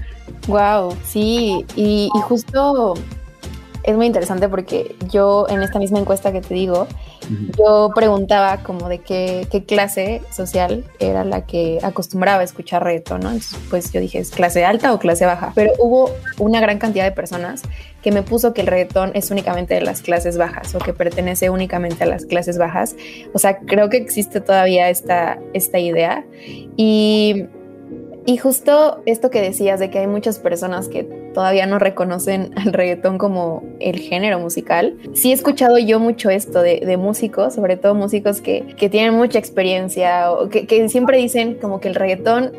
Wow, 0.48 0.98
sí, 1.04 1.64
y, 1.76 2.10
justo 2.24 2.96
es 3.84 3.96
muy 3.96 4.08
interesante 4.08 4.50
porque 4.50 4.96
yo 5.12 5.46
en 5.48 5.62
esta 5.62 5.78
misma 5.78 6.00
encuesta 6.00 6.32
que 6.32 6.42
te 6.42 6.56
digo, 6.56 6.88
yo 7.58 7.92
preguntaba 7.96 8.58
como 8.64 8.90
de 8.90 9.00
qué, 9.00 9.48
qué, 9.52 9.64
clase 9.64 10.22
social 10.32 10.84
era 11.00 11.24
la 11.24 11.46
que 11.46 11.80
acostumbraba 11.82 12.44
escuchar 12.44 12.84
reggaetón, 12.84 13.22
¿no? 13.22 13.32
Pues 13.70 13.92
yo 13.92 14.00
dije, 14.00 14.20
¿es 14.20 14.32
clase 14.32 14.66
alta 14.66 14.94
o 14.94 15.00
clase 15.00 15.26
baja? 15.26 15.52
Pero 15.56 15.72
hubo 15.80 16.12
una 16.38 16.60
gran 16.60 16.78
cantidad 16.78 17.04
de 17.04 17.12
personas 17.12 17.64
que 18.02 18.12
me 18.12 18.22
puso 18.22 18.54
que 18.54 18.62
el 18.62 18.68
reggaetón 18.68 19.12
es 19.16 19.32
únicamente 19.32 19.74
de 19.74 19.82
las 19.82 20.02
clases 20.02 20.38
bajas 20.38 20.76
o 20.76 20.80
que 20.80 20.94
pertenece 20.94 21.50
únicamente 21.50 22.04
a 22.04 22.08
las 22.08 22.26
clases 22.26 22.58
bajas. 22.58 22.96
O 23.34 23.40
sea, 23.40 23.58
creo 23.60 23.90
que 23.90 23.98
existe 23.98 24.42
todavía 24.42 24.90
esta, 24.90 25.40
esta 25.54 25.80
idea. 25.80 26.24
Y, 26.78 27.46
y 28.26 28.38
justo 28.38 29.02
esto 29.06 29.30
que 29.32 29.42
decías 29.42 29.80
de 29.80 29.90
que 29.90 30.00
hay 30.00 30.08
muchas 30.08 30.38
personas 30.38 30.88
que 30.88 31.25
todavía 31.36 31.68
no 31.68 31.78
reconocen 31.78 32.54
al 32.56 32.74
reggaetón 32.74 33.20
como 33.20 33.62
el 33.80 34.00
género 34.00 34.40
musical. 34.40 34.98
Sí 35.14 35.30
he 35.30 35.34
escuchado 35.34 35.78
yo 35.78 36.00
mucho 36.00 36.32
esto 36.32 36.62
de, 36.62 36.96
músicos, 36.96 37.54
sobre 37.54 37.76
todo 37.76 37.94
músicos 37.94 38.40
que, 38.42 38.74
que 38.78 38.90
tienen 38.90 39.14
mucha 39.14 39.38
experiencia 39.38 40.32
o 40.32 40.50
que, 40.50 40.66
que 40.66 40.88
siempre 40.88 41.18
dicen 41.18 41.56
como 41.56 41.82
que 41.82 41.90
el 41.90 41.96
reggaetón 41.96 42.54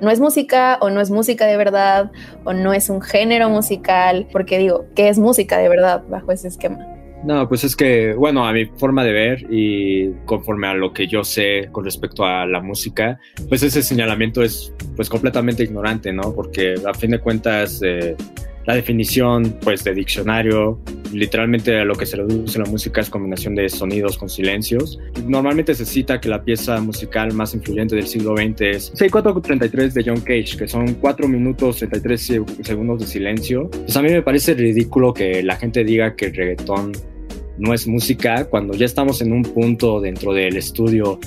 no 0.00 0.10
es 0.10 0.20
música 0.20 0.76
o 0.80 0.90
no 0.90 1.00
es 1.00 1.10
música 1.10 1.46
de 1.46 1.56
verdad 1.56 2.10
o 2.44 2.52
no 2.52 2.74
es 2.74 2.90
un 2.90 3.00
género 3.00 3.48
musical, 3.48 4.26
porque 4.32 4.58
digo, 4.58 4.86
¿qué 4.94 5.08
es 5.08 5.18
música 5.18 5.58
de 5.58 5.68
verdad 5.68 6.02
bajo 6.08 6.32
ese 6.32 6.48
esquema? 6.48 6.95
No, 7.24 7.48
pues 7.48 7.64
es 7.64 7.74
que, 7.74 8.14
bueno, 8.14 8.46
a 8.46 8.52
mi 8.52 8.66
forma 8.66 9.02
de 9.02 9.12
ver 9.12 9.46
y 9.50 10.12
conforme 10.26 10.68
a 10.68 10.74
lo 10.74 10.92
que 10.92 11.06
yo 11.06 11.24
sé 11.24 11.68
con 11.72 11.84
respecto 11.84 12.24
a 12.24 12.46
la 12.46 12.60
música, 12.60 13.18
pues 13.48 13.62
ese 13.62 13.82
señalamiento 13.82 14.42
es 14.42 14.72
pues 14.94 15.08
completamente 15.08 15.64
ignorante, 15.64 16.12
¿no? 16.12 16.34
Porque 16.34 16.74
a 16.86 16.94
fin 16.94 17.10
de 17.10 17.18
cuentas... 17.18 17.80
Eh, 17.82 18.16
la 18.66 18.74
definición 18.74 19.56
pues 19.62 19.84
de 19.84 19.94
diccionario, 19.94 20.80
literalmente 21.12 21.84
lo 21.84 21.94
que 21.94 22.04
se 22.04 22.16
reduce 22.16 22.58
la 22.58 22.64
música 22.64 23.00
es 23.00 23.08
combinación 23.08 23.54
de 23.54 23.68
sonidos 23.68 24.18
con 24.18 24.28
silencios. 24.28 24.98
Normalmente 25.24 25.74
se 25.74 25.86
cita 25.86 26.20
que 26.20 26.28
la 26.28 26.42
pieza 26.42 26.80
musical 26.80 27.32
más 27.32 27.54
influyente 27.54 27.94
del 27.94 28.06
siglo 28.06 28.36
XX 28.36 28.60
es 28.62 28.92
6433 28.94 29.94
de 29.94 30.04
John 30.04 30.20
Cage, 30.20 30.56
que 30.58 30.66
son 30.68 30.94
4 30.94 31.28
minutos 31.28 31.76
33 31.76 32.42
segundos 32.62 33.00
de 33.00 33.06
silencio. 33.06 33.70
Pues 33.70 33.96
a 33.96 34.02
mí 34.02 34.10
me 34.10 34.22
parece 34.22 34.54
ridículo 34.54 35.14
que 35.14 35.42
la 35.44 35.56
gente 35.56 35.84
diga 35.84 36.16
que 36.16 36.26
el 36.26 36.34
reggaetón 36.34 36.92
no 37.58 37.72
es 37.72 37.86
música 37.86 38.46
cuando 38.46 38.74
ya 38.74 38.84
estamos 38.84 39.22
en 39.22 39.32
un 39.32 39.42
punto 39.42 40.00
dentro 40.00 40.34
del 40.34 40.56
estudio 40.56 41.20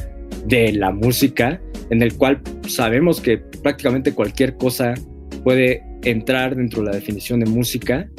de 0.46 0.74
la 0.74 0.92
música 0.92 1.62
en 1.90 2.02
el 2.02 2.16
cual 2.16 2.42
sabemos 2.68 3.20
que 3.22 3.38
prácticamente 3.38 4.14
cualquier 4.14 4.56
cosa 4.58 4.94
puede 5.44 5.89
entrar 6.04 6.56
dentro 6.56 6.82
de 6.82 6.90
la 6.90 6.96
definición 6.96 7.40
de 7.40 7.46
música 7.48 8.10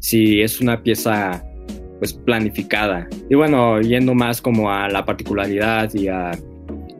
si 0.00 0.40
es 0.40 0.60
una 0.60 0.82
pieza 0.82 1.44
pues 1.98 2.12
planificada. 2.12 3.08
Y 3.28 3.34
bueno, 3.34 3.80
yendo 3.80 4.14
más 4.14 4.40
como 4.40 4.70
a 4.70 4.88
la 4.88 5.04
particularidad 5.04 5.92
y 5.94 6.08
a 6.08 6.32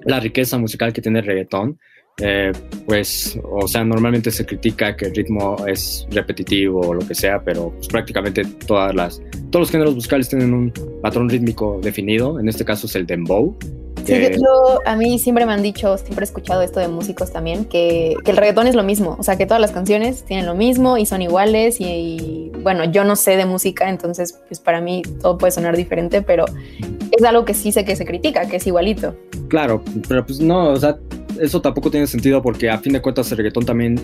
la 0.05 0.21
riqueza 0.21 0.59
musical 0.59 0.93
que 0.93 1.03
tiene 1.03 1.21
el 1.21 1.27
reggaetón, 1.27 1.79
eh, 2.19 2.51
pues, 2.87 3.39
o 3.45 3.69
sea, 3.69 3.85
normalmente 3.85 4.31
se 4.31 4.47
critica 4.47 4.97
que 4.97 5.07
el 5.07 5.15
ritmo 5.15 5.57
es 5.67 6.07
repetitivo 6.11 6.81
o 6.81 6.95
lo 6.95 7.07
que 7.07 7.15
sea, 7.15 7.43
pero 7.45 7.73
pues, 7.73 7.89
prácticamente 7.89 8.43
todas 8.67 8.95
las, 8.95 9.21
todos 9.51 9.65
los 9.65 9.71
géneros 9.71 9.95
musicales 9.95 10.29
tienen 10.29 10.55
un 10.55 10.73
patrón 11.03 11.29
rítmico 11.29 11.79
definido, 11.83 12.41
en 12.41 12.49
este 12.49 12.65
caso 12.65 12.87
es 12.87 12.97
el 12.97 13.07
dembow, 13.07 13.59
Sí, 14.07 14.15
yo, 14.15 14.81
a 14.85 14.95
mí 14.95 15.19
siempre 15.19 15.45
me 15.47 15.53
han 15.53 15.63
dicho, 15.63 15.99
siempre 15.99 16.25
he 16.25 16.29
escuchado 16.29 16.63
esto 16.63 16.79
de 16.81 16.89
músicos 16.89 17.33
también, 17.33 17.65
que, 17.65 18.15
que, 18.25 18.31
el 18.31 18.37
reggaetón 18.37 18.67
es 18.67 18.75
lo 18.75 18.85
mismo, 18.85 19.17
o 19.19 19.23
sea, 19.23 19.37
que 19.37 19.47
todas 19.47 19.61
las 19.61 19.73
canciones 19.73 20.25
tienen 20.25 20.47
lo 20.47 20.55
mismo 20.55 20.97
y 20.97 21.07
son 21.07 21.23
iguales 21.23 21.81
y, 21.81 22.53
bueno, 22.63 22.85
yo 22.85 23.05
no 23.05 23.17
sé 23.17 23.37
de 23.37 23.47
música, 23.47 23.89
entonces 23.89 24.41
pues 24.47 24.61
para 24.61 24.81
mí 24.81 25.03
todo 25.21 25.39
puede 25.39 25.51
sonar 25.51 25.77
diferente, 25.77 26.23
pero 26.23 26.45
es 27.11 27.25
algo 27.25 27.45
que 27.45 27.55
sí 27.55 27.73
sé 27.73 27.85
que 27.85 27.97
se 27.97 28.05
critica, 28.05 28.49
que 28.49 28.57
es 28.57 28.67
igualito. 28.67 29.17
Claro, 29.49 29.83
pero 30.09 30.25
pues 30.25 30.41
no, 30.41 30.71
o 30.71 30.77
sea, 30.77 30.99
eso 31.41 31.61
tampoco 31.61 31.91
tiene 31.91 32.07
sentido 32.07 32.41
porque 32.43 32.71
a 32.71 32.79
fin 32.79 32.93
de 32.93 33.03
cuentas 33.03 33.31
el 33.33 33.39
reggaetón 33.39 33.67
también, 33.67 34.01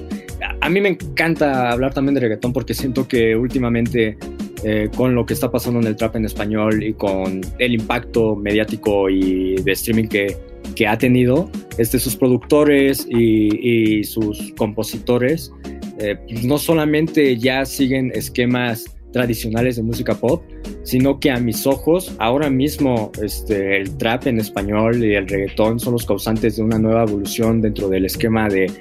a 0.60 0.68
mí 0.68 0.80
me 0.80 0.90
encanta 0.90 1.70
hablar 1.70 1.94
también 1.94 2.14
de 2.14 2.20
reggaetón 2.20 2.52
porque 2.52 2.74
siento 2.74 3.06
que 3.06 3.36
últimamente 3.36 4.18
eh, 4.64 4.88
con 4.96 5.14
lo 5.14 5.26
que 5.26 5.34
está 5.34 5.50
pasando 5.50 5.80
en 5.80 5.86
el 5.86 5.96
trap 5.96 6.16
en 6.16 6.24
español 6.24 6.82
y 6.82 6.92
con 6.94 7.40
el 7.58 7.74
impacto 7.74 8.36
mediático 8.36 9.10
y 9.10 9.56
de 9.56 9.72
streaming 9.72 10.08
que, 10.08 10.36
que 10.74 10.86
ha 10.86 10.96
tenido, 10.96 11.50
este, 11.78 11.98
sus 11.98 12.16
productores 12.16 13.06
y, 13.08 13.98
y 13.98 14.04
sus 14.04 14.52
compositores 14.56 15.52
eh, 15.98 16.16
no 16.44 16.58
solamente 16.58 17.36
ya 17.36 17.64
siguen 17.64 18.10
esquemas 18.14 18.84
tradicionales 19.12 19.76
de 19.76 19.82
música 19.82 20.14
pop, 20.14 20.42
sino 20.82 21.20
que 21.20 21.30
a 21.30 21.38
mis 21.38 21.66
ojos 21.66 22.14
ahora 22.18 22.50
mismo 22.50 23.12
este, 23.22 23.76
el 23.76 23.96
trap 23.98 24.26
en 24.26 24.40
español 24.40 25.04
y 25.04 25.14
el 25.14 25.28
reggaetón 25.28 25.78
son 25.78 25.92
los 25.92 26.06
causantes 26.06 26.56
de 26.56 26.62
una 26.62 26.78
nueva 26.78 27.02
evolución 27.02 27.60
dentro 27.60 27.88
del 27.88 28.06
esquema 28.06 28.48
de 28.48 28.72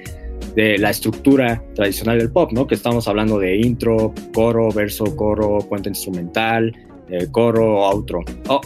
de 0.54 0.78
la 0.78 0.90
estructura 0.90 1.62
tradicional 1.74 2.18
del 2.18 2.30
pop, 2.30 2.52
¿no? 2.52 2.66
Que 2.66 2.74
estamos 2.74 3.08
hablando 3.08 3.38
de 3.38 3.56
intro, 3.56 4.12
coro, 4.34 4.70
verso, 4.70 5.16
coro, 5.16 5.58
puente 5.68 5.88
instrumental, 5.88 6.72
eh, 7.08 7.26
coro, 7.30 7.84
outro. 7.84 8.20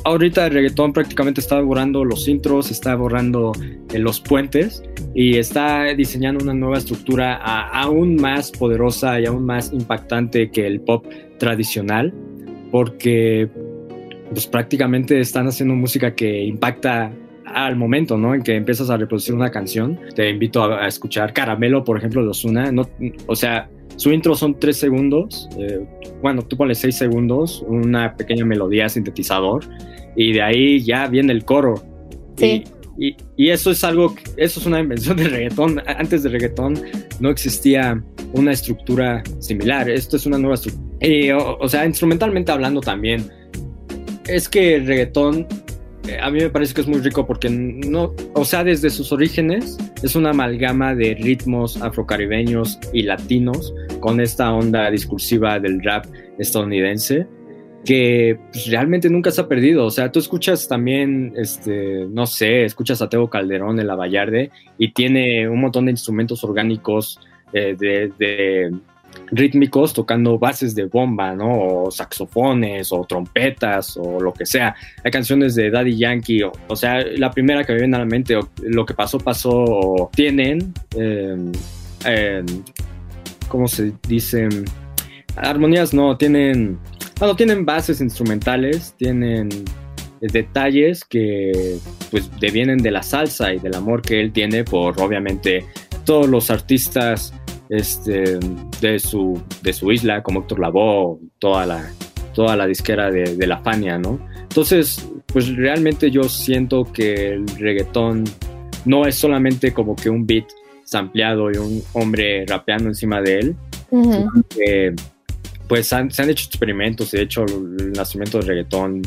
ahorita 0.04 0.46
el 0.46 0.52
reggaetón 0.52 0.92
prácticamente 0.92 1.40
está 1.40 1.60
borrando 1.60 2.04
los 2.04 2.28
intros, 2.28 2.70
está 2.70 2.94
borrando 2.94 3.52
eh, 3.92 3.98
los 3.98 4.20
puentes 4.20 4.82
y 5.14 5.36
está 5.36 5.84
diseñando 5.94 6.44
una 6.44 6.54
nueva 6.54 6.78
estructura 6.78 7.34
aún 7.34 8.14
más 8.16 8.52
poderosa 8.52 9.18
y 9.20 9.26
aún 9.26 9.44
más 9.46 9.72
impactante 9.72 10.50
que 10.50 10.66
el 10.66 10.80
pop 10.80 11.04
tradicional, 11.38 12.14
porque 12.70 13.48
pues 14.30 14.46
prácticamente 14.46 15.18
están 15.18 15.48
haciendo 15.48 15.74
música 15.74 16.14
que 16.14 16.44
impacta 16.44 17.12
al 17.46 17.76
momento, 17.76 18.18
¿no? 18.18 18.34
En 18.34 18.42
que 18.42 18.54
empiezas 18.54 18.90
a 18.90 18.96
reproducir 18.96 19.34
una 19.34 19.50
canción. 19.50 19.98
Te 20.14 20.28
invito 20.28 20.64
a, 20.64 20.86
escuchar 20.86 21.32
Caramelo, 21.32 21.84
por 21.84 21.96
ejemplo, 21.96 22.22
de 22.22 22.28
Ozuna. 22.28 22.72
No, 22.72 22.88
o 23.26 23.36
sea, 23.36 23.68
su 23.96 24.12
intro 24.12 24.34
son 24.34 24.58
tres 24.58 24.76
segundos. 24.76 25.48
Eh, 25.58 25.80
bueno, 26.22 26.42
tú 26.42 26.56
pones 26.56 26.78
seis 26.78 26.96
segundos, 26.96 27.64
una 27.66 28.16
pequeña 28.16 28.44
melodía 28.44 28.88
sintetizador. 28.88 29.64
Y 30.16 30.32
de 30.32 30.42
ahí 30.42 30.80
ya 30.82 31.06
viene 31.06 31.32
el 31.32 31.44
coro. 31.44 31.82
Sí. 32.36 32.64
Y, 32.98 33.14
y, 33.36 33.50
eso 33.50 33.70
es 33.70 33.84
algo, 33.84 34.14
eso 34.38 34.58
es 34.58 34.66
una 34.66 34.80
invención 34.80 35.16
de 35.16 35.28
reggaetón. 35.28 35.82
Antes 35.86 36.22
de 36.22 36.30
reggaetón 36.30 36.80
no 37.20 37.30
existía 37.30 38.02
una 38.32 38.52
estructura 38.52 39.22
similar. 39.38 39.88
Esto 39.88 40.16
es 40.16 40.26
una 40.26 40.38
nueva 40.38 40.54
estructura. 40.54 40.86
Y, 41.00 41.30
o, 41.30 41.58
o 41.58 41.68
sea, 41.68 41.84
instrumentalmente 41.84 42.50
hablando 42.50 42.80
también, 42.80 43.30
es 44.26 44.48
que 44.48 44.76
el 44.76 44.86
reggaetón 44.86 45.46
eh, 45.46 45.65
a 46.20 46.30
mí 46.30 46.40
me 46.40 46.50
parece 46.50 46.74
que 46.74 46.80
es 46.80 46.86
muy 46.86 47.00
rico 47.00 47.26
porque 47.26 47.48
no, 47.50 48.14
o 48.34 48.44
sea, 48.44 48.64
desde 48.64 48.90
sus 48.90 49.12
orígenes 49.12 49.76
es 50.02 50.16
una 50.16 50.30
amalgama 50.30 50.94
de 50.94 51.14
ritmos 51.14 51.80
afrocaribeños 51.82 52.78
y 52.92 53.02
latinos 53.02 53.74
con 54.00 54.20
esta 54.20 54.52
onda 54.52 54.90
discursiva 54.90 55.58
del 55.58 55.82
rap 55.82 56.06
estadounidense 56.38 57.26
que 57.84 58.38
pues, 58.52 58.66
realmente 58.66 59.08
nunca 59.08 59.30
se 59.30 59.40
ha 59.40 59.48
perdido. 59.48 59.86
O 59.86 59.90
sea, 59.90 60.10
tú 60.10 60.18
escuchas 60.18 60.68
también, 60.68 61.32
este, 61.36 62.06
no 62.10 62.26
sé, 62.26 62.64
escuchas 62.64 63.00
a 63.00 63.08
Teo 63.08 63.30
Calderón 63.30 63.80
en 63.80 63.86
La 63.86 63.94
Vallarde 63.94 64.50
y 64.76 64.92
tiene 64.92 65.48
un 65.48 65.60
montón 65.60 65.86
de 65.86 65.92
instrumentos 65.92 66.42
orgánicos 66.44 67.20
eh, 67.52 67.76
de 67.78 68.72
rítmicos 69.30 69.92
tocando 69.92 70.38
bases 70.38 70.74
de 70.74 70.84
bomba, 70.84 71.34
¿no? 71.34 71.84
O 71.84 71.90
saxofones 71.90 72.92
o 72.92 73.04
trompetas 73.04 73.96
o 73.96 74.20
lo 74.20 74.32
que 74.32 74.46
sea. 74.46 74.74
Hay 75.04 75.10
canciones 75.10 75.54
de 75.54 75.70
Daddy 75.70 75.96
Yankee, 75.96 76.42
o, 76.42 76.76
sea, 76.76 77.04
la 77.04 77.30
primera 77.30 77.64
que 77.64 77.72
me 77.72 77.80
viene 77.80 77.96
a 77.96 78.00
la 78.00 78.06
mente, 78.06 78.38
lo 78.62 78.86
que 78.86 78.94
pasó, 78.94 79.18
pasó, 79.18 80.10
tienen, 80.14 80.72
eh, 80.96 82.44
¿cómo 83.48 83.68
se 83.68 83.92
dice? 84.08 84.48
Armonías 85.36 85.92
no, 85.92 86.16
tienen, 86.16 86.78
bueno, 87.18 87.36
tienen 87.36 87.64
bases 87.64 88.00
instrumentales, 88.00 88.94
tienen 88.96 89.48
detalles 90.20 91.04
que 91.04 91.78
pues 92.10 92.30
devienen 92.40 92.78
de 92.78 92.90
la 92.90 93.02
salsa 93.02 93.52
y 93.52 93.58
del 93.58 93.74
amor 93.74 94.02
que 94.02 94.20
él 94.20 94.32
tiene 94.32 94.64
por 94.64 95.00
obviamente 95.00 95.64
todos 96.04 96.28
los 96.28 96.50
artistas 96.50 97.34
este, 97.68 98.38
de, 98.80 98.98
su, 98.98 99.40
de 99.62 99.72
su 99.72 99.92
isla, 99.92 100.22
como 100.22 100.40
Héctor 100.40 100.60
Lavoe, 100.60 101.18
toda 101.38 101.66
la, 101.66 101.90
toda 102.34 102.56
la 102.56 102.66
disquera 102.66 103.10
de, 103.10 103.46
la 103.46 103.58
Fania, 103.58 103.98
¿no? 103.98 104.18
Entonces, 104.42 105.08
pues 105.26 105.54
realmente 105.56 106.10
yo 106.10 106.24
siento 106.24 106.84
que 106.84 107.34
el 107.34 107.46
reggaetón 107.58 108.24
no 108.84 109.06
es 109.06 109.16
solamente 109.16 109.72
como 109.72 109.96
que 109.96 110.10
un 110.10 110.26
beat 110.26 110.46
sampleado 110.84 111.50
y 111.50 111.56
un 111.56 111.82
hombre 111.94 112.46
rapeando 112.46 112.88
encima 112.88 113.20
de 113.20 113.38
él, 113.38 113.56
pues 115.68 115.88
se 115.88 115.96
han 115.96 116.08
hecho 116.08 116.46
experimentos, 116.46 117.10
de 117.10 117.22
hecho 117.22 117.44
el 117.44 117.92
nacimiento 117.92 118.38
del 118.38 118.46
reggaetón 118.48 119.02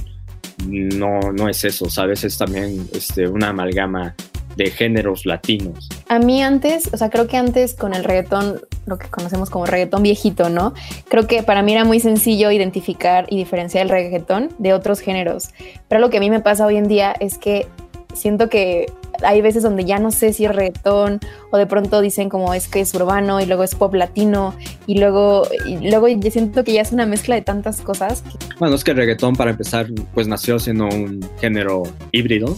no, 0.67 1.31
no 1.31 1.49
es 1.49 1.63
eso, 1.63 1.89
¿sabes? 1.89 2.23
Es 2.23 2.37
también 2.37 2.87
este, 2.93 3.27
una 3.27 3.49
amalgama 3.49 4.15
de 4.55 4.71
géneros 4.71 5.25
latinos. 5.25 5.89
A 6.07 6.19
mí 6.19 6.41
antes, 6.43 6.89
o 6.93 6.97
sea, 6.97 7.09
creo 7.09 7.27
que 7.27 7.37
antes 7.37 7.73
con 7.73 7.93
el 7.93 8.03
reggaetón 8.03 8.61
lo 8.85 8.97
que 8.97 9.07
conocemos 9.07 9.49
como 9.49 9.65
reggaetón 9.65 10.03
viejito, 10.03 10.49
¿no? 10.49 10.73
Creo 11.07 11.27
que 11.27 11.43
para 11.43 11.61
mí 11.61 11.73
era 11.73 11.85
muy 11.85 11.99
sencillo 11.99 12.51
identificar 12.51 13.25
y 13.29 13.37
diferenciar 13.37 13.83
el 13.83 13.89
reggaetón 13.89 14.49
de 14.57 14.73
otros 14.73 14.99
géneros, 14.99 15.49
pero 15.87 16.01
lo 16.01 16.09
que 16.09 16.17
a 16.17 16.19
mí 16.19 16.29
me 16.29 16.41
pasa 16.41 16.65
hoy 16.65 16.77
en 16.77 16.87
día 16.87 17.13
es 17.19 17.37
que 17.37 17.67
siento 18.13 18.49
que 18.49 18.87
hay 19.23 19.41
veces 19.41 19.63
donde 19.63 19.85
ya 19.85 19.99
no 19.99 20.11
sé 20.11 20.33
si 20.33 20.45
es 20.45 20.55
reggaetón 20.55 21.19
o 21.51 21.57
de 21.57 21.65
pronto 21.65 22.01
dicen 22.01 22.29
como 22.29 22.53
es 22.53 22.67
que 22.67 22.81
es 22.81 22.93
urbano 22.93 23.41
y 23.41 23.45
luego 23.45 23.63
es 23.63 23.75
pop 23.75 23.93
latino 23.93 24.55
y 24.87 24.99
luego, 24.99 25.43
y 25.65 25.89
luego 25.89 26.07
yo 26.07 26.31
siento 26.31 26.63
que 26.63 26.73
ya 26.73 26.81
es 26.81 26.91
una 26.91 27.05
mezcla 27.05 27.35
de 27.35 27.41
tantas 27.41 27.81
cosas. 27.81 28.23
Bueno, 28.59 28.75
es 28.75 28.83
que 28.83 28.91
el 28.91 28.97
reggaetón 28.97 29.35
para 29.35 29.51
empezar 29.51 29.87
pues 30.13 30.27
nació 30.27 30.59
siendo 30.59 30.85
un 30.85 31.27
género 31.39 31.83
híbrido, 32.11 32.57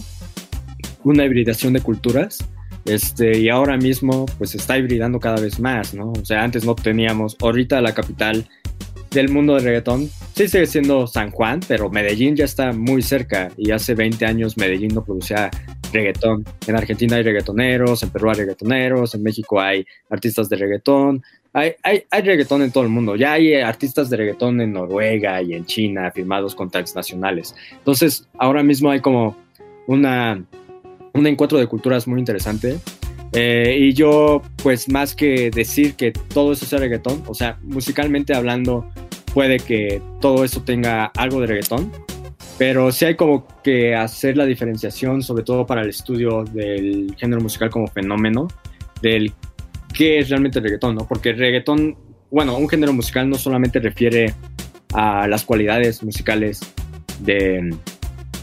una 1.04 1.24
hibridación 1.24 1.72
de 1.72 1.80
culturas. 1.80 2.38
Este, 2.84 3.38
y 3.38 3.48
ahora 3.48 3.76
mismo 3.76 4.26
pues 4.38 4.56
está 4.56 4.76
hibridando 4.76 5.20
cada 5.20 5.40
vez 5.40 5.60
más, 5.60 5.94
¿no? 5.94 6.10
O 6.10 6.24
sea, 6.24 6.42
antes 6.42 6.64
no 6.64 6.74
teníamos, 6.74 7.36
ahorita 7.40 7.80
la 7.80 7.94
capital 7.94 8.48
del 9.12 9.28
mundo 9.28 9.54
del 9.54 9.64
reggaetón 9.64 10.08
sí 10.34 10.48
sigue 10.48 10.66
siendo 10.66 11.06
San 11.06 11.30
Juan, 11.30 11.60
pero 11.68 11.90
Medellín 11.90 12.34
ya 12.34 12.44
está 12.44 12.72
muy 12.72 13.02
cerca 13.02 13.50
y 13.56 13.70
hace 13.70 13.94
20 13.94 14.24
años 14.24 14.56
Medellín 14.56 14.94
no 14.94 15.04
producía 15.04 15.50
reggaetón. 15.92 16.44
En 16.66 16.76
Argentina 16.76 17.16
hay 17.16 17.22
reggaetoneros, 17.22 18.02
en 18.02 18.10
Perú 18.10 18.30
hay 18.30 18.36
reggaetoneros, 18.36 19.14
en 19.14 19.22
México 19.22 19.60
hay 19.60 19.84
artistas 20.10 20.48
de 20.48 20.56
reggaetón. 20.56 21.22
Hay, 21.52 21.74
hay, 21.82 22.04
hay 22.10 22.22
reggaetón 22.22 22.62
en 22.62 22.72
todo 22.72 22.84
el 22.84 22.88
mundo. 22.88 23.14
Ya 23.14 23.32
hay 23.32 23.54
artistas 23.54 24.08
de 24.08 24.16
reggaetón 24.16 24.60
en 24.62 24.72
Noruega 24.72 25.42
y 25.42 25.52
en 25.52 25.66
China 25.66 26.10
firmados 26.10 26.54
con 26.54 26.70
nacionales. 26.94 27.54
Entonces, 27.72 28.26
ahora 28.38 28.62
mismo 28.62 28.90
hay 28.90 29.00
como 29.00 29.36
una, 29.86 30.42
un 31.14 31.26
encuentro 31.26 31.58
de 31.58 31.66
culturas 31.66 32.06
muy 32.06 32.18
interesante. 32.18 32.78
Eh, 33.32 33.76
y 33.80 33.94
yo, 33.94 34.42
pues 34.62 34.90
más 34.90 35.14
que 35.14 35.50
decir 35.50 35.94
que 35.94 36.12
todo 36.12 36.52
eso 36.52 36.66
sea 36.66 36.78
reggaetón, 36.78 37.22
o 37.26 37.34
sea, 37.34 37.58
musicalmente 37.62 38.34
hablando, 38.34 38.86
puede 39.32 39.58
que 39.58 40.02
todo 40.20 40.44
eso 40.44 40.62
tenga 40.62 41.06
algo 41.16 41.40
de 41.40 41.46
reggaetón, 41.46 41.90
pero 42.58 42.92
sí 42.92 43.06
hay 43.06 43.16
como 43.16 43.46
que 43.62 43.94
hacer 43.94 44.36
la 44.36 44.44
diferenciación, 44.44 45.22
sobre 45.22 45.44
todo 45.44 45.66
para 45.66 45.80
el 45.80 45.88
estudio 45.88 46.44
del 46.44 47.14
género 47.18 47.40
musical 47.40 47.70
como 47.70 47.86
fenómeno, 47.86 48.48
del 49.00 49.32
qué 49.94 50.18
es 50.18 50.28
realmente 50.28 50.58
el 50.58 50.64
reggaetón, 50.64 50.96
¿no? 50.96 51.08
Porque 51.08 51.32
reggaetón, 51.32 51.96
bueno, 52.30 52.56
un 52.56 52.68
género 52.68 52.92
musical 52.92 53.28
no 53.30 53.36
solamente 53.36 53.80
refiere 53.80 54.34
a 54.92 55.26
las 55.26 55.44
cualidades 55.44 56.02
musicales 56.02 56.60
de, 57.20 57.74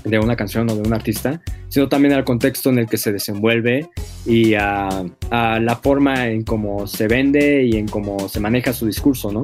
de 0.04 0.20
una 0.20 0.36
canción 0.36 0.68
o 0.70 0.76
de 0.76 0.82
un 0.82 0.94
artista, 0.94 1.42
sino 1.70 1.88
también 1.88 2.14
al 2.14 2.24
contexto 2.24 2.70
en 2.70 2.80
el 2.80 2.88
que 2.88 2.98
se 2.98 3.12
desenvuelve 3.14 3.90
y 4.26 4.56
a, 4.56 4.90
a, 5.30 5.60
la 5.60 5.76
forma 5.78 6.28
en 6.28 6.44
cómo 6.44 6.88
se 6.88 7.08
vende 7.08 7.64
y 7.64 7.78
en 7.78 7.88
cómo 7.88 8.28
se 8.28 8.40
maneja 8.40 8.74
su 8.74 8.86
discurso, 8.86 9.32
¿no? 9.32 9.42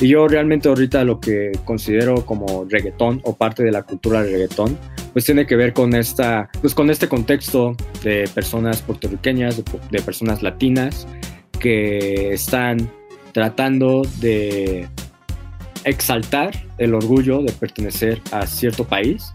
Y 0.00 0.08
yo 0.08 0.26
realmente 0.28 0.68
ahorita 0.68 1.04
lo 1.04 1.20
que 1.20 1.52
considero 1.64 2.26
como 2.26 2.66
reggaetón 2.68 3.20
o 3.24 3.36
parte 3.36 3.62
de 3.62 3.72
la 3.72 3.82
cultura 3.82 4.22
del 4.22 4.32
reggaetón, 4.32 4.76
pues 5.12 5.24
tiene 5.24 5.46
que 5.46 5.56
ver 5.56 5.72
con 5.72 5.94
esta, 5.94 6.50
pues 6.60 6.74
con 6.74 6.90
este 6.90 7.08
contexto 7.08 7.76
de 8.02 8.28
personas 8.34 8.82
puertorriqueñas, 8.82 9.56
de, 9.56 9.64
de 9.90 10.02
personas 10.02 10.42
latinas 10.42 11.06
que 11.60 12.32
están 12.32 12.90
tratando 13.32 14.02
de 14.20 14.88
exaltar 15.84 16.52
el 16.78 16.94
orgullo 16.94 17.42
de 17.42 17.52
pertenecer 17.52 18.20
a 18.32 18.46
cierto 18.46 18.84
país 18.84 19.32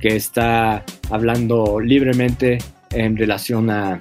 que 0.00 0.16
está 0.16 0.84
hablando 1.10 1.80
libremente 1.80 2.58
en 2.90 3.16
relación 3.16 3.70
a, 3.70 3.98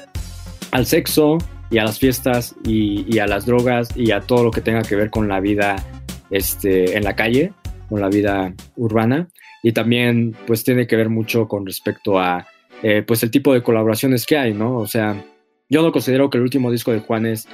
al 0.71 0.85
sexo 0.85 1.37
y 1.69 1.77
a 1.79 1.83
las 1.83 1.99
fiestas 1.99 2.55
y, 2.63 3.19
a 3.19 3.27
las 3.27 3.45
drogas 3.45 3.89
y 3.95 4.11
a 4.11 4.21
todo 4.21 4.43
lo 4.43 4.51
que 4.51 4.61
tenga 4.61 4.83
que 4.83 4.95
ver 4.95 5.09
con 5.09 5.27
la 5.27 5.39
vida 5.39 5.75
este, 6.29 6.97
en 6.97 7.03
la 7.03 7.15
calle, 7.15 7.51
con 7.89 8.01
la 8.01 8.09
vida 8.09 8.53
urbana. 8.75 9.27
Y 9.63 9.71
también 9.73 10.35
pues 10.45 10.63
tiene 10.63 10.87
que 10.87 10.95
ver 10.95 11.09
mucho 11.09 11.47
con 11.47 11.65
respecto 11.65 12.19
a 12.19 12.47
eh, 12.83 13.03
pues 13.05 13.23
el 13.23 13.31
tipo 13.31 13.53
de 13.53 13.63
colaboraciones 13.63 14.25
que 14.25 14.37
hay, 14.37 14.53
¿no? 14.53 14.77
O 14.77 14.87
sea, 14.87 15.21
yo 15.69 15.81
no 15.81 15.91
considero 15.91 16.29
que 16.29 16.37
el 16.37 16.43
último 16.43 16.71
disco 16.71 16.91
de 16.91 16.99
Juanes 16.99 17.47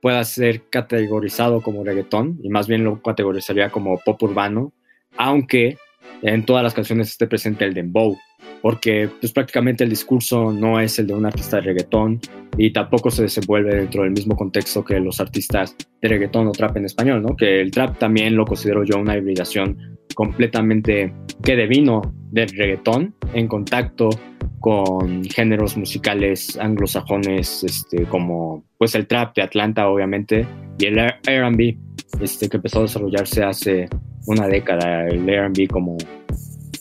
pueda 0.00 0.24
ser 0.24 0.68
categorizado 0.70 1.60
como 1.60 1.84
reggaetón 1.84 2.38
y 2.42 2.48
más 2.48 2.66
bien 2.66 2.84
lo 2.84 3.02
categorizaría 3.02 3.70
como 3.70 4.00
pop 4.04 4.22
urbano, 4.22 4.72
aunque 5.16 5.76
en 6.22 6.44
todas 6.44 6.62
las 6.62 6.74
canciones 6.74 7.10
esté 7.10 7.26
presente 7.26 7.64
el 7.64 7.74
dembow, 7.74 8.16
porque 8.62 9.08
pues 9.20 9.32
prácticamente 9.32 9.84
el 9.84 9.90
discurso 9.90 10.52
no 10.52 10.80
es 10.80 10.98
el 10.98 11.06
de 11.06 11.14
un 11.14 11.26
artista 11.26 11.56
de 11.56 11.62
reggaetón 11.62 12.20
y 12.56 12.72
tampoco 12.72 13.10
se 13.10 13.22
desenvuelve 13.22 13.74
dentro 13.74 14.02
del 14.02 14.12
mismo 14.12 14.36
contexto 14.36 14.84
que 14.84 15.00
los 15.00 15.20
artistas 15.20 15.76
de 16.00 16.08
reggaetón 16.08 16.48
o 16.48 16.52
trap 16.52 16.76
en 16.76 16.84
español, 16.84 17.22
¿no? 17.22 17.36
Que 17.36 17.60
el 17.60 17.70
trap 17.70 17.98
también 17.98 18.36
lo 18.36 18.44
considero 18.44 18.84
yo 18.84 18.98
una 18.98 19.16
hibridación 19.16 19.98
completamente 20.14 21.12
que 21.42 21.56
devino 21.56 22.02
del 22.30 22.48
reggaetón 22.48 23.14
en 23.32 23.48
contacto 23.48 24.10
con 24.58 25.24
géneros 25.24 25.76
musicales 25.76 26.58
anglosajones 26.58 27.64
este, 27.64 28.04
como 28.04 28.64
pues 28.76 28.94
el 28.94 29.06
trap 29.06 29.34
de 29.34 29.42
Atlanta 29.42 29.88
obviamente 29.88 30.46
y 30.78 30.84
el 30.86 30.98
R&B 30.98 31.78
este, 32.20 32.48
que 32.48 32.58
empezó 32.58 32.80
a 32.80 32.82
desarrollarse 32.82 33.42
hace 33.42 33.88
una 34.26 34.46
década, 34.46 35.06
el 35.06 35.28
R&B 35.28 35.68
como 35.68 35.96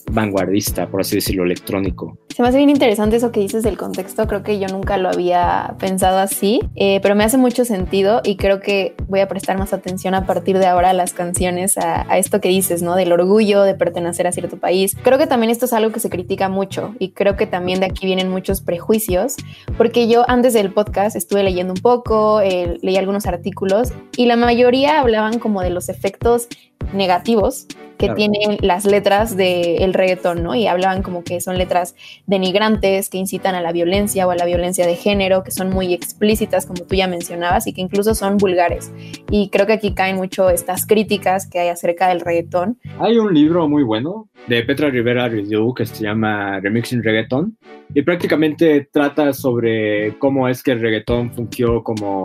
vanguardista, 0.09 0.87
por 0.87 1.01
así 1.01 1.15
decirlo, 1.15 1.43
electrónico. 1.43 2.17
Se 2.35 2.41
me 2.41 2.49
hace 2.49 2.57
bien 2.57 2.69
interesante 2.69 3.17
eso 3.17 3.31
que 3.31 3.41
dices 3.41 3.63
del 3.63 3.77
contexto, 3.77 4.25
creo 4.27 4.43
que 4.43 4.59
yo 4.59 4.67
nunca 4.67 4.97
lo 4.97 5.09
había 5.09 5.75
pensado 5.77 6.19
así, 6.19 6.61
eh, 6.75 6.99
pero 7.01 7.15
me 7.15 7.25
hace 7.25 7.37
mucho 7.37 7.65
sentido 7.65 8.21
y 8.23 8.37
creo 8.37 8.61
que 8.61 8.95
voy 9.07 9.19
a 9.19 9.27
prestar 9.27 9.57
más 9.57 9.73
atención 9.73 10.13
a 10.13 10.25
partir 10.25 10.57
de 10.57 10.65
ahora 10.65 10.91
a 10.91 10.93
las 10.93 11.11
canciones, 11.11 11.77
a, 11.77 12.09
a, 12.09 12.17
esto 12.17 12.39
que 12.39 12.49
dices, 12.49 12.81
¿no? 12.81 12.95
Del 12.95 13.11
orgullo 13.11 13.63
de 13.63 13.75
pertenecer 13.75 14.25
a 14.25 14.31
cierto 14.31 14.57
país. 14.57 14.95
Creo 15.03 15.17
que 15.17 15.27
también 15.27 15.49
esto 15.49 15.65
es 15.65 15.73
algo 15.73 15.91
que 15.91 15.99
se 15.99 16.09
critica 16.09 16.47
mucho 16.47 16.95
y 16.99 17.11
creo 17.11 17.35
que 17.35 17.45
también 17.45 17.81
de 17.81 17.87
aquí 17.87 18.05
vienen 18.05 18.29
muchos 18.29 18.61
prejuicios, 18.61 19.35
porque 19.77 20.07
yo 20.07 20.23
antes 20.29 20.53
del 20.53 20.71
podcast 20.71 21.15
estuve 21.15 21.43
leyendo 21.43 21.73
un 21.73 21.81
poco, 21.81 22.39
eh, 22.41 22.77
leí 22.81 22.95
algunos 22.95 23.25
artículos 23.25 23.91
y 24.15 24.27
la 24.27 24.37
mayoría 24.37 25.01
hablaban 25.01 25.39
como 25.39 25.61
de 25.61 25.71
los 25.71 25.89
efectos 25.89 26.47
negativos 26.93 27.67
que 27.99 28.05
claro. 28.05 28.15
tienen 28.15 28.57
las 28.61 28.85
letras 28.85 29.35
del 29.35 29.93
reggaetón, 29.93 30.41
¿no? 30.41 30.55
Y 30.55 30.67
hablaban 30.67 31.03
como 31.03 31.25
que 31.25 31.41
son 31.41 31.57
letras 31.57 31.95
denigrantes, 32.27 33.09
que 33.09 33.17
incitan 33.17 33.55
a 33.55 33.61
la 33.61 33.73
violencia 33.73 34.25
o 34.25 34.31
a 34.31 34.35
la 34.35 34.45
violencia 34.45 34.87
de 34.87 34.95
género, 34.95 35.43
que 35.43 35.51
son 35.51 35.69
muy 35.69 35.93
explícitas, 35.93 36.65
como 36.65 36.85
tú 36.85 36.95
ya 36.95 37.07
mencionabas, 37.07 37.67
y 37.67 37.73
que 37.73 37.81
incluso 37.81 38.15
son 38.15 38.37
vulgares. 38.37 38.89
Y 39.29 39.49
creo 39.49 39.67
que 39.67 39.73
aquí 39.73 39.93
caen 39.93 40.15
mucho 40.15 40.49
estas 40.49 40.85
críticas 40.85 41.45
que 41.49 41.59
hay 41.59 41.67
acerca 41.67 42.07
del 42.07 42.21
reggaetón. 42.21 42.79
Hay 42.99 43.17
un 43.17 43.33
libro 43.33 43.67
muy 43.67 43.83
bueno 43.83 44.29
de 44.47 44.63
Petra 44.63 44.89
Rivera 44.89 45.27
Review 45.27 45.73
que 45.73 45.85
se 45.85 46.01
llama 46.01 46.61
Remixing 46.61 47.03
Reggaeton, 47.03 47.57
y 47.93 48.01
prácticamente 48.03 48.87
trata 48.89 49.33
sobre 49.33 50.17
cómo 50.19 50.47
es 50.47 50.63
que 50.63 50.71
el 50.71 50.79
reggaetón 50.79 51.33
fungió 51.33 51.83
como 51.83 52.23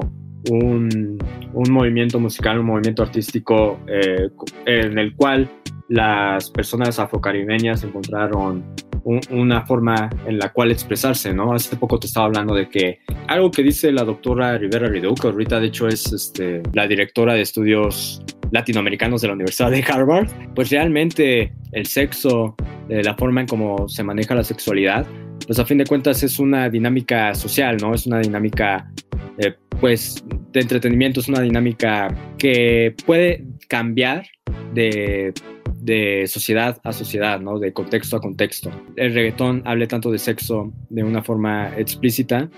un, 0.50 1.18
un, 1.52 1.72
movimiento 1.72 2.18
musical, 2.20 2.58
un 2.58 2.66
movimiento 2.66 3.02
artístico 3.02 3.80
eh, 3.86 4.28
en 4.66 4.98
el 4.98 5.14
cual 5.14 5.50
las 5.88 6.50
personas 6.50 6.98
afrocaribeñas 6.98 7.84
encontraron 7.84 8.64
un, 9.04 9.20
una 9.30 9.64
forma 9.66 10.10
en 10.26 10.38
la 10.38 10.52
cual 10.52 10.70
expresarse, 10.70 11.32
¿no? 11.34 11.52
Hace 11.52 11.76
poco 11.76 11.98
te 11.98 12.06
estaba 12.06 12.26
hablando 12.26 12.54
de 12.54 12.68
que 12.68 13.00
algo 13.28 13.50
que 13.50 13.62
dice 13.62 13.92
la 13.92 14.04
doctora 14.04 14.56
Rivera 14.58 14.88
Rideau, 14.88 15.14
que 15.14 15.28
ahorita 15.28 15.60
de 15.60 15.66
hecho 15.66 15.88
es 15.88 16.12
este, 16.12 16.62
la 16.72 16.86
directora 16.86 17.34
de 17.34 17.42
estudios 17.42 18.22
latinoamericanos 18.50 19.20
de 19.20 19.28
la 19.28 19.34
Universidad 19.34 19.70
de 19.70 19.82
Harvard, 19.82 20.28
pues 20.54 20.70
realmente 20.70 21.52
el 21.72 21.86
sexo, 21.86 22.54
eh, 22.88 23.02
la 23.02 23.14
forma 23.14 23.40
en 23.40 23.46
cómo 23.46 23.88
se 23.88 24.02
maneja 24.02 24.34
la 24.34 24.44
sexualidad, 24.44 25.06
pues 25.46 25.58
a 25.58 25.64
fin 25.64 25.78
de 25.78 25.84
cuentas 25.84 26.22
es 26.22 26.38
una 26.38 26.68
dinámica 26.68 27.34
social, 27.34 27.76
¿no? 27.80 27.94
Es 27.94 28.06
una 28.06 28.20
dinámica 28.20 28.90
eh, 29.38 29.54
pues 29.80 30.24
de 30.52 30.60
entretenimiento 30.60 31.20
es 31.20 31.28
una 31.28 31.40
dinámica 31.40 32.14
que 32.38 32.94
puede 33.04 33.44
cambiar 33.68 34.26
de, 34.72 35.34
de, 35.80 36.26
sociedad 36.26 36.80
a 36.84 36.92
sociedad, 36.92 37.40
¿no? 37.40 37.58
De 37.58 37.72
contexto 37.72 38.16
a 38.16 38.20
contexto. 38.20 38.70
El 38.96 39.12
reggaetón 39.14 39.62
hable 39.64 39.86
tanto 39.86 40.10
de 40.10 40.18
sexo 40.18 40.72
de 40.88 41.02
una 41.02 41.22
forma 41.22 41.76
explícita, 41.76 42.48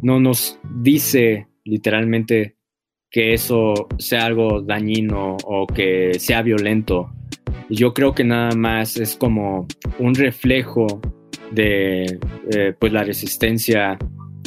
no 0.00 0.20
nos 0.20 0.58
dice 0.80 1.48
literalmente 1.64 2.56
que 3.10 3.34
eso 3.34 3.88
sea 3.98 4.26
algo 4.26 4.62
dañino 4.62 5.36
o 5.44 5.66
que 5.66 6.14
sea 6.18 6.42
violento. 6.42 7.12
Yo 7.68 7.92
creo 7.92 8.14
que 8.14 8.24
nada 8.24 8.54
más 8.54 8.96
es 8.96 9.16
como 9.16 9.66
un 9.98 10.14
reflejo 10.14 11.00
de 11.50 12.18
eh, 12.50 12.74
pues 12.78 12.92
la 12.92 13.04
resistencia 13.04 13.98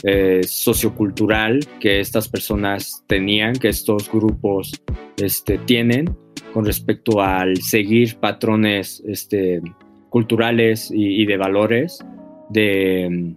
eh, 0.04 0.42
sociocultural 0.44 1.62
que 1.80 2.00
estas 2.00 2.28
personas 2.28 3.04
tenían, 3.08 3.54
que 3.54 3.70
estos 3.70 4.12
grupos 4.12 4.82
este, 5.18 5.58
tienen 5.60 6.16
con 6.54 6.66
respecto 6.66 7.22
al 7.22 7.58
seguir 7.58 8.18
patrones 8.18 9.02
este, 9.08 9.62
culturales 10.10 10.92
y, 10.94 11.26
de 11.26 11.38
valores 11.38 12.00
de, 12.50 13.36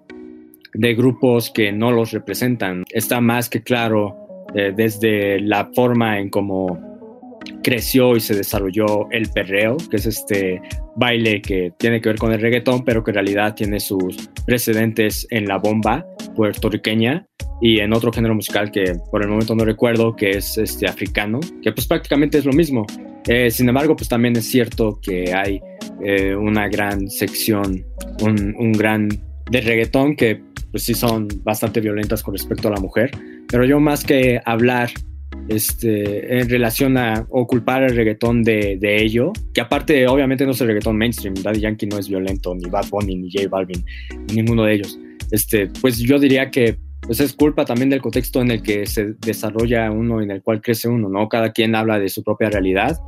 de, 0.74 0.94
grupos 0.94 1.50
que 1.50 1.72
no 1.72 1.92
los 1.92 2.10
representan. 2.10 2.84
Está 2.90 3.20
más 3.20 3.48
que 3.48 3.62
claro 3.62 4.16
eh, 4.54 4.72
desde 4.76 5.40
la 5.40 5.70
forma 5.74 6.18
en 6.18 6.30
cómo 6.30 6.85
creció 7.66 8.14
y 8.14 8.20
se 8.20 8.36
desarrolló 8.36 9.10
el 9.10 9.28
perreo, 9.28 9.76
que 9.90 9.96
es 9.96 10.06
este 10.06 10.62
baile 10.94 11.42
que 11.42 11.72
tiene 11.76 12.00
que 12.00 12.10
ver 12.10 12.16
con 12.16 12.30
el 12.30 12.40
reggaetón, 12.40 12.84
pero 12.84 13.02
que 13.02 13.10
en 13.10 13.16
realidad 13.16 13.56
tiene 13.56 13.80
sus 13.80 14.30
precedentes 14.46 15.26
en 15.30 15.48
la 15.48 15.58
bomba 15.58 16.06
puertorriqueña 16.36 17.26
y 17.60 17.80
en 17.80 17.92
otro 17.92 18.12
género 18.12 18.36
musical 18.36 18.70
que 18.70 18.94
por 19.10 19.20
el 19.20 19.28
momento 19.28 19.56
no 19.56 19.64
recuerdo, 19.64 20.14
que 20.14 20.30
es 20.30 20.56
este 20.58 20.86
africano, 20.86 21.40
que 21.60 21.72
pues 21.72 21.88
prácticamente 21.88 22.38
es 22.38 22.44
lo 22.44 22.52
mismo. 22.52 22.86
Eh, 23.26 23.50
sin 23.50 23.68
embargo, 23.68 23.96
pues 23.96 24.08
también 24.08 24.36
es 24.36 24.48
cierto 24.48 25.00
que 25.02 25.34
hay 25.34 25.60
eh, 26.04 26.36
una 26.36 26.68
gran 26.68 27.10
sección, 27.10 27.84
un, 28.22 28.54
un 28.56 28.72
gran 28.74 29.08
de 29.50 29.60
reggaetón 29.60 30.14
que 30.14 30.40
pues 30.70 30.84
sí 30.84 30.94
son 30.94 31.26
bastante 31.42 31.80
violentas 31.80 32.22
con 32.22 32.32
respecto 32.32 32.68
a 32.68 32.70
la 32.70 32.80
mujer, 32.80 33.10
pero 33.48 33.64
yo 33.64 33.80
más 33.80 34.04
que 34.04 34.40
hablar 34.44 34.90
este, 35.48 36.38
en 36.40 36.48
relación 36.48 36.96
a 36.96 37.26
o 37.30 37.46
culpar 37.46 37.84
el 37.84 37.96
reggaetón 37.96 38.42
de, 38.42 38.76
de, 38.78 39.02
ello, 39.02 39.32
que 39.54 39.60
aparte 39.60 40.06
obviamente 40.08 40.44
no 40.44 40.52
es 40.52 40.60
el 40.60 40.68
reggaetón 40.68 40.96
mainstream, 40.96 41.34
Daddy 41.34 41.60
Yankee 41.60 41.86
no 41.86 41.98
es 41.98 42.08
violento, 42.08 42.54
ni 42.54 42.68
Bad 42.68 42.88
Bunny, 42.90 43.16
ni 43.16 43.30
J 43.30 43.48
Balvin, 43.48 43.84
ninguno 44.34 44.64
de 44.64 44.74
ellos. 44.74 44.98
Este, 45.30 45.68
pues 45.80 45.98
yo 45.98 46.18
diría 46.18 46.50
que 46.50 46.78
pues 47.02 47.20
es 47.20 47.32
culpa 47.32 47.64
también 47.64 47.90
del 47.90 48.02
contexto 48.02 48.40
en 48.40 48.50
el 48.50 48.62
que 48.62 48.86
se 48.86 49.14
desarrolla 49.20 49.90
uno, 49.90 50.20
en 50.20 50.30
el 50.30 50.42
cual 50.42 50.60
crece 50.60 50.88
uno, 50.88 51.08
¿no? 51.08 51.28
Cada 51.28 51.52
quien 51.52 51.74
habla 51.74 52.00
de 52.00 52.08
su 52.08 52.24
propia 52.24 52.50
realidad 52.50 52.98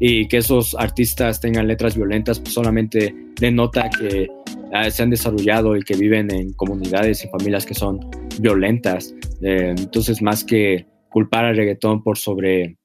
y 0.00 0.26
que 0.26 0.38
esos 0.38 0.74
artistas 0.74 1.40
tengan 1.40 1.68
letras 1.68 1.96
violentas 1.96 2.40
pues 2.40 2.54
solamente 2.54 3.14
denota 3.38 3.90
que 3.90 4.28
ah, 4.72 4.90
se 4.90 5.02
han 5.02 5.10
desarrollado 5.10 5.76
y 5.76 5.82
que 5.82 5.94
viven 5.94 6.30
en 6.32 6.52
comunidades 6.54 7.24
y 7.24 7.28
familias 7.28 7.66
que 7.66 7.74
son 7.74 8.00
violentas. 8.40 9.14
Eh, 9.42 9.74
entonces, 9.76 10.22
más 10.22 10.44
que 10.44 10.86
culpar 11.12 11.44
al 11.44 11.56
reggaetón 11.56 12.02
por 12.02 12.18
sobre 12.18 12.76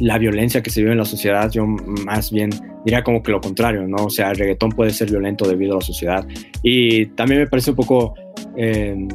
la 0.00 0.18
violencia 0.18 0.62
que 0.62 0.70
se 0.70 0.80
vive 0.80 0.92
en 0.92 0.98
la 0.98 1.04
sociedad, 1.04 1.50
yo 1.50 1.66
más 1.66 2.30
bien 2.30 2.50
diría 2.84 3.02
como 3.02 3.22
que 3.22 3.32
lo 3.32 3.40
contrario, 3.40 3.86
¿no? 3.86 4.04
O 4.04 4.10
sea, 4.10 4.30
el 4.30 4.36
reggaetón 4.36 4.70
puede 4.70 4.90
ser 4.90 5.10
violento 5.10 5.48
debido 5.48 5.72
a 5.72 5.76
la 5.76 5.80
sociedad. 5.80 6.26
Y 6.62 7.06
también 7.06 7.40
me 7.40 7.46
parece 7.46 7.70
un 7.70 7.76
poco 7.76 8.14
em, 8.56 9.08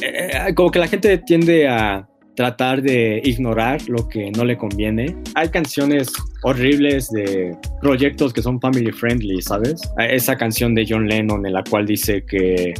eh, 0.00 0.30
eh, 0.48 0.54
como 0.54 0.70
que 0.70 0.78
la 0.78 0.88
gente 0.88 1.18
tiende 1.18 1.68
a 1.68 2.08
tratar 2.34 2.80
de 2.82 3.20
ignorar 3.24 3.80
lo 3.88 4.08
que 4.08 4.30
no 4.30 4.44
le 4.44 4.56
conviene. 4.56 5.16
Hay 5.34 5.48
canciones 5.48 6.08
horribles 6.44 7.10
de 7.10 7.56
proyectos 7.80 8.32
que 8.32 8.42
son 8.42 8.60
family 8.60 8.92
friendly, 8.92 9.42
¿sabes? 9.42 9.80
Esa 9.98 10.36
canción 10.36 10.72
de 10.74 10.86
John 10.88 11.08
Lennon 11.08 11.44
en 11.44 11.52
la 11.52 11.64
cual 11.64 11.84
dice 11.84 12.24
que 12.24 12.74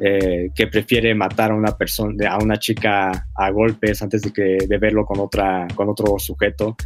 eh, 0.00 0.50
que 0.54 0.66
prefiere 0.66 1.14
matar 1.14 1.50
a 1.50 1.54
una 1.54 1.76
persona, 1.76 2.32
a 2.32 2.38
una 2.38 2.58
chica 2.58 3.26
a 3.34 3.50
golpes 3.50 4.00
antes 4.02 4.22
de 4.22 4.32
que 4.32 4.58
de 4.66 4.78
verlo 4.78 5.04
con 5.04 5.20
otra, 5.20 5.68
con 5.74 5.88
otro 5.88 6.18
sujeto. 6.18 6.76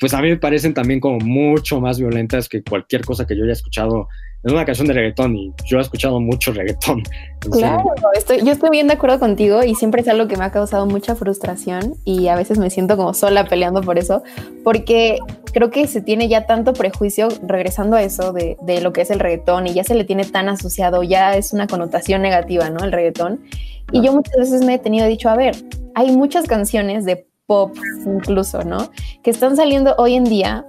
Pues 0.00 0.12
a 0.14 0.20
mí 0.20 0.28
me 0.28 0.38
parecen 0.38 0.74
también 0.74 1.00
como 1.00 1.18
mucho 1.18 1.80
más 1.80 1.98
violentas 1.98 2.48
que 2.48 2.62
cualquier 2.62 3.04
cosa 3.04 3.26
que 3.26 3.36
yo 3.36 3.44
haya 3.44 3.52
escuchado 3.52 4.08
es 4.44 4.52
una 4.52 4.64
canción 4.64 4.86
de 4.86 4.94
reggaetón 4.94 5.36
y 5.36 5.52
yo 5.64 5.78
he 5.78 5.80
escuchado 5.80 6.20
mucho 6.20 6.52
reggaetón. 6.52 7.02
Claro, 7.50 7.84
estoy, 8.14 8.38
yo 8.44 8.52
estoy 8.52 8.70
bien 8.70 8.86
de 8.86 8.94
acuerdo 8.94 9.18
contigo 9.18 9.64
y 9.64 9.74
siempre 9.74 10.02
es 10.02 10.08
algo 10.08 10.28
que 10.28 10.36
me 10.36 10.44
ha 10.44 10.52
causado 10.52 10.86
mucha 10.86 11.16
frustración 11.16 11.94
y 12.04 12.28
a 12.28 12.36
veces 12.36 12.58
me 12.58 12.70
siento 12.70 12.96
como 12.96 13.14
sola 13.14 13.46
peleando 13.46 13.82
por 13.82 13.98
eso, 13.98 14.22
porque 14.62 15.18
creo 15.52 15.70
que 15.70 15.86
se 15.86 16.00
tiene 16.00 16.28
ya 16.28 16.46
tanto 16.46 16.72
prejuicio 16.72 17.28
regresando 17.46 17.96
a 17.96 18.02
eso 18.02 18.32
de, 18.32 18.56
de 18.62 18.80
lo 18.80 18.92
que 18.92 19.02
es 19.02 19.10
el 19.10 19.18
reggaetón 19.18 19.66
y 19.66 19.74
ya 19.74 19.84
se 19.84 19.94
le 19.94 20.04
tiene 20.04 20.24
tan 20.24 20.48
asociado, 20.48 21.02
ya 21.02 21.36
es 21.36 21.52
una 21.52 21.66
connotación 21.66 22.22
negativa, 22.22 22.70
¿no? 22.70 22.84
El 22.84 22.92
reggaetón. 22.92 23.40
Y 23.90 24.02
yo 24.02 24.12
muchas 24.12 24.36
veces 24.36 24.64
me 24.64 24.74
he 24.74 24.78
tenido 24.78 25.06
dicho, 25.06 25.28
a 25.30 25.36
ver, 25.36 25.56
hay 25.94 26.12
muchas 26.12 26.46
canciones 26.46 27.04
de 27.04 27.26
pop 27.46 27.74
incluso, 28.06 28.62
¿no? 28.62 28.90
Que 29.22 29.30
están 29.30 29.56
saliendo 29.56 29.94
hoy 29.98 30.14
en 30.14 30.24
día 30.24 30.66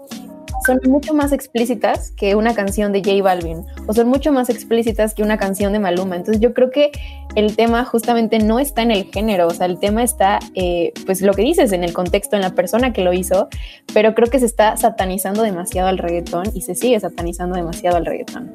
son 0.65 0.79
mucho 0.85 1.13
más 1.13 1.31
explícitas 1.31 2.11
que 2.11 2.35
una 2.35 2.53
canción 2.53 2.91
de 2.91 2.99
J 2.99 3.21
Balvin 3.23 3.65
o 3.87 3.93
son 3.93 4.07
mucho 4.07 4.31
más 4.31 4.49
explícitas 4.49 5.13
que 5.13 5.23
una 5.23 5.37
canción 5.37 5.73
de 5.73 5.79
Maluma. 5.79 6.15
Entonces 6.15 6.41
yo 6.41 6.53
creo 6.53 6.71
que 6.71 6.91
el 7.35 7.55
tema 7.55 7.85
justamente 7.85 8.39
no 8.39 8.59
está 8.59 8.81
en 8.81 8.91
el 8.91 9.05
género, 9.11 9.47
o 9.47 9.51
sea, 9.51 9.65
el 9.65 9.79
tema 9.79 10.03
está, 10.03 10.39
eh, 10.55 10.91
pues 11.05 11.21
lo 11.21 11.33
que 11.33 11.43
dices, 11.43 11.71
en 11.71 11.83
el 11.83 11.93
contexto, 11.93 12.35
en 12.35 12.41
la 12.41 12.55
persona 12.55 12.93
que 12.93 13.03
lo 13.03 13.13
hizo, 13.13 13.47
pero 13.93 14.15
creo 14.15 14.29
que 14.29 14.39
se 14.39 14.45
está 14.45 14.77
satanizando 14.77 15.43
demasiado 15.43 15.87
al 15.87 15.97
reggaetón 15.97 16.45
y 16.53 16.61
se 16.61 16.75
sigue 16.75 16.99
satanizando 16.99 17.55
demasiado 17.55 17.97
al 17.97 18.05
reggaetón. 18.05 18.51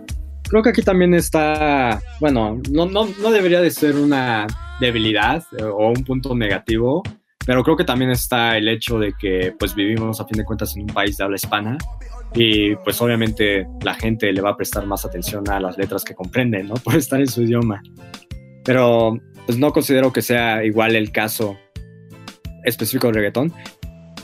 Creo 0.49 0.63
que 0.63 0.71
aquí 0.71 0.83
también 0.83 1.15
está, 1.15 2.01
bueno, 2.21 2.61
no, 2.71 2.87
no, 2.87 3.07
no 3.07 3.31
debería 3.31 3.61
de 3.61 3.71
ser 3.71 3.97
una 3.97 4.47
debilidad 4.81 5.43
o 5.63 5.89
un 5.89 6.05
punto 6.05 6.35
negativo, 6.35 7.03
pero 7.47 7.63
creo 7.63 7.77
que 7.77 7.85
también 7.85 8.11
está 8.11 8.57
el 8.57 8.69
hecho 8.69 8.99
de 8.99 9.13
que 9.19 9.55
pues 9.59 9.75
vivimos 9.75 10.21
a 10.21 10.27
fin 10.27 10.39
de 10.39 10.45
cuentas 10.45 10.77
en 10.77 10.83
un 10.83 10.89
país 10.89 11.17
de 11.17 11.25
habla 11.25 11.37
hispana 11.37 11.79
y 12.35 12.75
pues 12.77 13.01
obviamente 13.01 13.67
la 13.83 13.95
gente 13.95 14.33
le 14.33 14.41
va 14.41 14.51
a 14.51 14.57
prestar 14.57 14.87
más 14.87 15.05
atención 15.05 15.49
a 15.51 15.61
las 15.61 15.79
letras 15.79 16.05
que 16.05 16.15
comprenden, 16.15 16.69
¿no? 16.69 16.75
Por 16.85 16.97
estar 16.97 17.21
en 17.21 17.29
su 17.29 17.43
idioma. 17.43 17.83
Pero 18.65 19.19
pues 19.47 19.59
no 19.59 19.73
considero 19.73 20.13
que 20.13 20.23
sea 20.23 20.65
igual 20.65 20.97
el 20.97 21.13
caso 21.13 21.57
específico 22.65 23.07
del 23.09 23.17
reggaetón. 23.17 23.53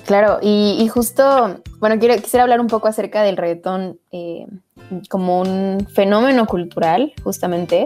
Claro, 0.07 0.39
y, 0.43 0.89
justo, 0.89 1.63
bueno, 1.79 2.01
quiero, 2.01 2.17
quisiera 2.17 2.43
hablar 2.43 2.61
un 2.61 2.67
poco 2.67 2.89
acerca 2.89 3.23
del 3.23 3.37
reggaetón 3.37 4.01
eh, 4.11 4.47
como 5.09 5.41
un 5.41 5.87
fenómeno 5.93 6.47
cultural, 6.47 7.13
justamente, 7.23 7.85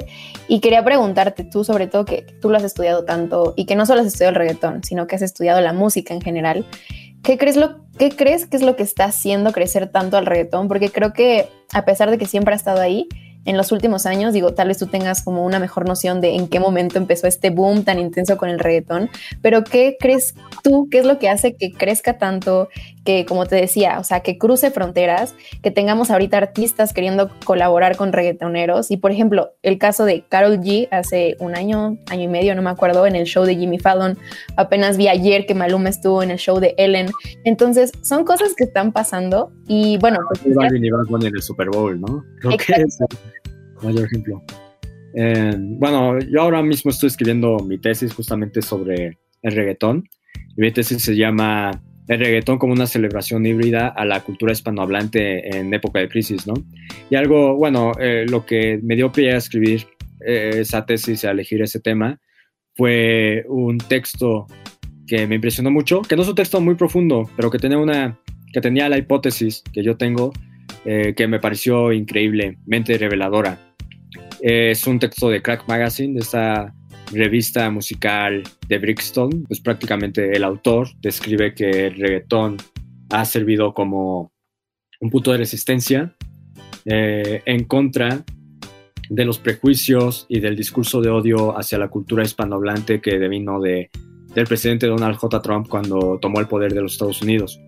y 0.48 0.60
quería 0.60 0.84
preguntarte 0.84 1.44
tú, 1.44 1.64
sobre 1.64 1.86
todo 1.86 2.04
que, 2.04 2.26
tú 2.40 2.50
lo 2.50 2.56
has 2.56 2.64
estudiado 2.64 3.04
tanto 3.04 3.54
y 3.56 3.66
que 3.66 3.76
no 3.76 3.86
solo 3.86 4.00
has 4.00 4.06
estudiado 4.06 4.30
el 4.30 4.36
reggaetón, 4.36 4.84
sino 4.84 5.06
que 5.06 5.16
has 5.16 5.22
estudiado 5.22 5.60
la 5.60 5.72
música 5.72 6.14
en 6.14 6.20
general. 6.20 6.66
¿Qué 7.22 7.38
crees, 7.38 7.56
lo, 7.56 7.80
¿Qué 7.98 8.10
crees 8.10 8.46
que 8.46 8.56
es 8.56 8.62
lo 8.62 8.76
que 8.76 8.82
está 8.82 9.04
haciendo 9.06 9.52
crecer 9.52 9.88
tanto 9.88 10.16
al 10.16 10.26
reggaetón? 10.26 10.68
Porque 10.68 10.90
creo 10.90 11.12
que 11.12 11.48
a 11.72 11.84
pesar 11.84 12.10
de 12.10 12.18
que 12.18 12.26
siempre 12.26 12.52
ha 12.52 12.56
estado 12.56 12.80
ahí, 12.80 13.08
en 13.44 13.56
los 13.56 13.72
últimos 13.72 14.06
años, 14.06 14.32
digo, 14.32 14.54
tal 14.54 14.68
vez 14.68 14.78
tú 14.78 14.86
tengas 14.86 15.22
como 15.22 15.44
una 15.44 15.58
mejor 15.58 15.86
noción 15.86 16.20
de 16.20 16.34
en 16.34 16.48
qué 16.48 16.60
momento 16.60 16.98
empezó 16.98 17.26
este 17.26 17.50
boom 17.50 17.84
tan 17.84 17.98
intenso 17.98 18.36
con 18.36 18.48
el 18.48 18.58
reggaetón, 18.58 19.10
pero 19.42 19.64
¿qué 19.64 19.96
crees 19.98 20.34
tú? 20.62 20.88
¿Qué 20.90 20.98
es 20.98 21.04
lo 21.04 21.18
que 21.18 21.28
hace 21.28 21.54
que 21.54 21.72
crezca 21.72 22.18
tanto? 22.18 22.68
Que, 23.04 23.26
como 23.26 23.44
te 23.44 23.56
decía, 23.56 23.98
o 23.98 24.04
sea, 24.04 24.20
que 24.20 24.38
cruce 24.38 24.70
fronteras, 24.70 25.34
que 25.62 25.70
tengamos 25.70 26.10
ahorita 26.10 26.38
artistas 26.38 26.92
queriendo 26.94 27.30
colaborar 27.44 27.96
con 27.96 28.12
reggaetoneros. 28.12 28.90
Y, 28.90 28.96
por 28.96 29.10
ejemplo, 29.10 29.50
el 29.62 29.78
caso 29.78 30.04
de 30.06 30.24
Carol 30.28 30.60
G 30.60 30.88
hace 30.90 31.36
un 31.38 31.54
año, 31.54 31.98
año 32.08 32.22
y 32.22 32.28
medio, 32.28 32.54
no 32.54 32.62
me 32.62 32.70
acuerdo, 32.70 33.06
en 33.06 33.14
el 33.14 33.26
show 33.26 33.44
de 33.44 33.56
Jimmy 33.56 33.78
Fallon. 33.78 34.16
Apenas 34.56 34.96
vi 34.96 35.08
ayer 35.08 35.44
que 35.44 35.54
Maluma 35.54 35.90
estuvo 35.90 36.22
en 36.22 36.30
el 36.30 36.38
show 36.38 36.60
de 36.60 36.74
Ellen. 36.78 37.08
Entonces, 37.44 37.92
son 38.02 38.24
cosas 38.24 38.54
que 38.56 38.64
están 38.64 38.92
pasando 38.92 39.52
y, 39.68 39.98
bueno, 39.98 40.18
pues... 40.28 40.40
en 40.44 41.34
el 41.34 41.42
Super 41.42 41.68
Bowl, 41.68 42.00
¿no? 42.00 42.24
Creo 42.40 42.56
que 42.56 42.72
es 42.72 42.98
mayor 43.82 44.06
ejemplo. 44.06 44.42
Eh, 45.16 45.54
bueno, 45.56 46.18
yo 46.20 46.40
ahora 46.40 46.62
mismo 46.62 46.90
estoy 46.90 47.08
escribiendo 47.08 47.58
mi 47.58 47.78
tesis 47.78 48.12
justamente 48.12 48.62
sobre 48.62 49.18
el 49.42 49.52
reggaetón. 49.54 50.08
Y 50.56 50.60
mi 50.60 50.72
tesis 50.72 51.02
se 51.02 51.14
llama 51.14 51.82
El 52.08 52.18
reggaetón 52.18 52.58
como 52.58 52.72
una 52.72 52.86
celebración 52.86 53.46
híbrida 53.46 53.88
a 53.88 54.04
la 54.04 54.20
cultura 54.20 54.52
hispanohablante 54.52 55.56
en 55.56 55.72
época 55.72 56.00
de 56.00 56.08
crisis, 56.08 56.46
¿no? 56.46 56.54
Y 57.10 57.14
algo, 57.14 57.56
bueno, 57.56 57.92
eh, 57.98 58.26
lo 58.28 58.44
que 58.44 58.78
me 58.82 58.96
dio 58.96 59.10
pie 59.10 59.32
a 59.32 59.38
escribir 59.38 59.86
eh, 60.26 60.56
esa 60.60 60.84
tesis, 60.84 61.24
a 61.24 61.30
elegir 61.30 61.62
ese 61.62 61.80
tema, 61.80 62.20
fue 62.74 63.44
un 63.48 63.78
texto 63.78 64.46
que 65.06 65.26
me 65.26 65.36
impresionó 65.36 65.70
mucho, 65.70 66.02
que 66.02 66.16
no 66.16 66.22
es 66.22 66.28
un 66.28 66.34
texto 66.34 66.60
muy 66.60 66.74
profundo, 66.74 67.30
pero 67.36 67.50
que 67.50 67.58
tenía 67.58 67.78
una, 67.78 68.18
que 68.52 68.60
tenía 68.60 68.88
la 68.88 68.98
hipótesis 68.98 69.62
que 69.72 69.82
yo 69.82 69.96
tengo, 69.96 70.32
que 70.84 71.26
me 71.28 71.40
pareció 71.40 71.92
increíblemente 71.92 72.98
reveladora 72.98 73.58
es 74.46 74.86
un 74.86 74.98
texto 74.98 75.30
de 75.30 75.40
Crack 75.40 75.66
Magazine, 75.66 76.12
de 76.12 76.20
esta 76.20 76.74
revista 77.14 77.70
musical 77.70 78.42
de 78.68 78.78
Brixton. 78.78 79.44
Pues 79.46 79.60
prácticamente 79.60 80.32
el 80.36 80.44
autor 80.44 80.88
describe 81.00 81.54
que 81.54 81.86
el 81.86 81.94
reggaetón 81.96 82.56
ha 83.10 83.24
servido 83.24 83.74
como 83.74 84.32
un 85.00 85.10
punto 85.10 85.32
de 85.32 85.38
resistencia 85.38 86.14
eh, 86.84 87.42
en 87.44 87.64
contra 87.64 88.24
de 89.08 89.24
los 89.24 89.38
prejuicios 89.38 90.26
y 90.28 90.40
del 90.40 90.56
discurso 90.56 91.00
de 91.00 91.10
odio 91.10 91.58
hacia 91.58 91.78
la 91.78 91.88
cultura 91.88 92.22
hispanohablante 92.22 93.00
que 93.00 93.18
devino 93.18 93.60
de, 93.60 93.90
del 94.34 94.46
presidente 94.46 94.86
Donald 94.86 95.16
J. 95.16 95.42
Trump 95.42 95.68
cuando 95.68 96.18
tomó 96.20 96.40
el 96.40 96.48
poder 96.48 96.72
de 96.72 96.82
los 96.82 96.92
Estados 96.92 97.22
Unidos. 97.22 97.60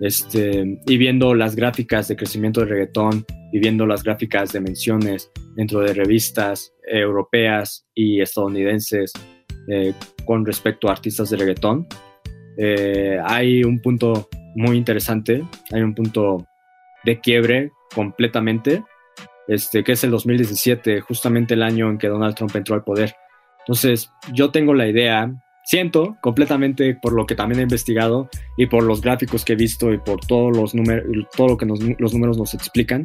Este, 0.00 0.80
y 0.86 0.96
viendo 0.96 1.34
las 1.34 1.54
gráficas 1.54 2.08
de 2.08 2.16
crecimiento 2.16 2.60
del 2.60 2.70
reggaetón 2.70 3.24
y 3.52 3.58
viendo 3.58 3.86
las 3.86 4.02
gráficas 4.02 4.50
de 4.52 4.60
menciones 4.60 5.30
dentro 5.56 5.80
de 5.80 5.92
revistas 5.92 6.72
europeas 6.86 7.86
y 7.94 8.20
estadounidenses 8.20 9.12
eh, 9.68 9.92
con 10.24 10.46
respecto 10.46 10.88
a 10.88 10.92
artistas 10.92 11.28
de 11.28 11.36
reggaetón, 11.36 11.86
eh, 12.56 13.18
hay 13.22 13.62
un 13.62 13.80
punto 13.80 14.28
muy 14.54 14.76
interesante, 14.76 15.44
hay 15.70 15.82
un 15.82 15.94
punto 15.94 16.46
de 17.04 17.20
quiebre 17.20 17.70
completamente, 17.94 18.82
este, 19.48 19.84
que 19.84 19.92
es 19.92 20.04
el 20.04 20.10
2017, 20.10 21.00
justamente 21.02 21.54
el 21.54 21.62
año 21.62 21.90
en 21.90 21.98
que 21.98 22.08
Donald 22.08 22.34
Trump 22.34 22.54
entró 22.56 22.74
al 22.74 22.84
poder. 22.84 23.14
Entonces, 23.60 24.10
yo 24.32 24.50
tengo 24.50 24.74
la 24.74 24.88
idea 24.88 25.30
siento 25.70 26.16
completamente 26.20 26.96
por 27.00 27.12
lo 27.12 27.26
que 27.26 27.36
también 27.36 27.60
he 27.60 27.62
investigado 27.62 28.28
y 28.56 28.66
por 28.66 28.82
los 28.82 29.00
gráficos 29.00 29.44
que 29.44 29.52
he 29.52 29.56
visto 29.56 29.92
y 29.92 29.98
por 29.98 30.18
todos 30.26 30.56
los 30.56 30.74
números, 30.74 31.04
todo 31.36 31.46
lo 31.46 31.56
que 31.56 31.64
nos, 31.64 31.78
los 31.96 32.12
números 32.12 32.36
nos 32.36 32.54
explican, 32.54 33.04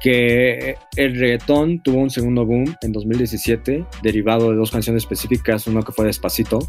que 0.00 0.76
el 0.94 1.18
reggaetón 1.18 1.82
tuvo 1.82 2.00
un 2.00 2.10
segundo 2.10 2.46
boom 2.46 2.72
en 2.82 2.92
2017, 2.92 3.84
derivado 4.00 4.52
de 4.52 4.56
dos 4.56 4.70
canciones 4.70 5.02
específicas, 5.02 5.66
uno 5.66 5.82
que 5.82 5.90
fue 5.90 6.06
Despacito, 6.06 6.60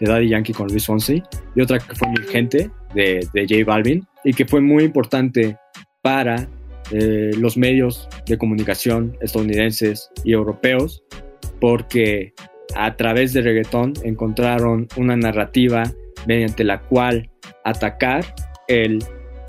de 0.00 0.06
Daddy 0.06 0.30
Yankee 0.30 0.54
con 0.54 0.68
Luis 0.68 0.86
Fonsi, 0.86 1.22
y 1.54 1.60
otra 1.60 1.78
que 1.78 1.94
fue 1.94 2.08
Mi 2.08 2.26
Gente, 2.26 2.70
de, 2.94 3.28
de 3.34 3.42
J 3.42 3.70
Balvin, 3.70 4.06
y 4.24 4.32
que 4.32 4.46
fue 4.46 4.62
muy 4.62 4.84
importante 4.84 5.58
para 6.00 6.48
eh, 6.90 7.32
los 7.36 7.58
medios 7.58 8.08
de 8.24 8.38
comunicación 8.38 9.14
estadounidenses 9.20 10.10
y 10.24 10.32
europeos, 10.32 11.04
porque 11.60 12.32
a 12.76 12.96
través 12.96 13.32
de 13.32 13.42
reggaetón 13.42 13.94
encontraron 14.04 14.88
una 14.96 15.16
narrativa 15.16 15.84
mediante 16.26 16.64
la 16.64 16.80
cual 16.80 17.30
atacar 17.64 18.34
el, 18.68 19.04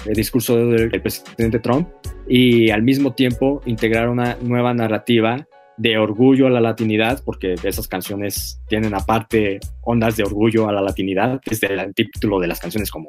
el 0.05 0.13
discurso 0.13 0.57
del, 0.67 0.89
presidente 1.01 1.59
Trump 1.59 1.89
y 2.27 2.69
al 2.69 2.83
mismo 2.83 3.13
tiempo 3.13 3.61
integrar 3.65 4.09
una 4.09 4.37
nueva 4.41 4.73
narrativa 4.73 5.47
de 5.77 5.97
orgullo 5.97 6.47
a 6.47 6.49
la 6.51 6.61
latinidad, 6.61 7.23
porque 7.25 7.55
esas 7.63 7.87
canciones 7.87 8.61
tienen 8.67 8.93
aparte 8.93 9.59
ondas 9.81 10.15
de 10.15 10.23
orgullo 10.23 10.69
a 10.69 10.73
la 10.73 10.81
latinidad, 10.81 11.41
desde 11.45 11.73
el 11.73 11.93
título 11.95 12.39
de 12.39 12.47
las 12.47 12.59
canciones 12.59 12.91
como 12.91 13.07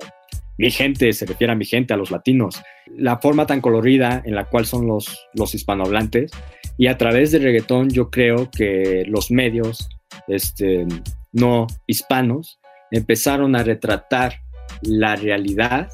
mi 0.59 0.71
gente, 0.71 1.13
se 1.13 1.27
refiere 1.27 1.53
a 1.53 1.57
mi 1.57 1.65
gente, 1.65 1.95
a 1.95 1.97
los 1.97 2.11
latinos. 2.11 2.63
La 2.97 3.19
forma 3.19 3.47
tan 3.47 3.61
colorida 3.61 4.23
en 4.25 4.35
la 4.35 4.45
cual 4.45 4.67
son 4.67 4.87
los, 4.87 5.29
los 5.35 5.55
hispanohablantes. 5.55 6.31
Y 6.79 6.87
a 6.87 6.97
través 6.99 7.33
del 7.33 7.43
reggaetón 7.43 7.91
yo 7.91 8.11
creo 8.11 8.51
que 8.51 9.05
los 9.07 9.31
medios 9.31 9.89
este, 10.29 10.87
no 11.33 11.67
hispanos 11.87 12.59
empezaron 12.93 13.57
a 13.57 13.63
retratar 13.63 14.35
la 14.83 15.17
realidad 15.17 15.89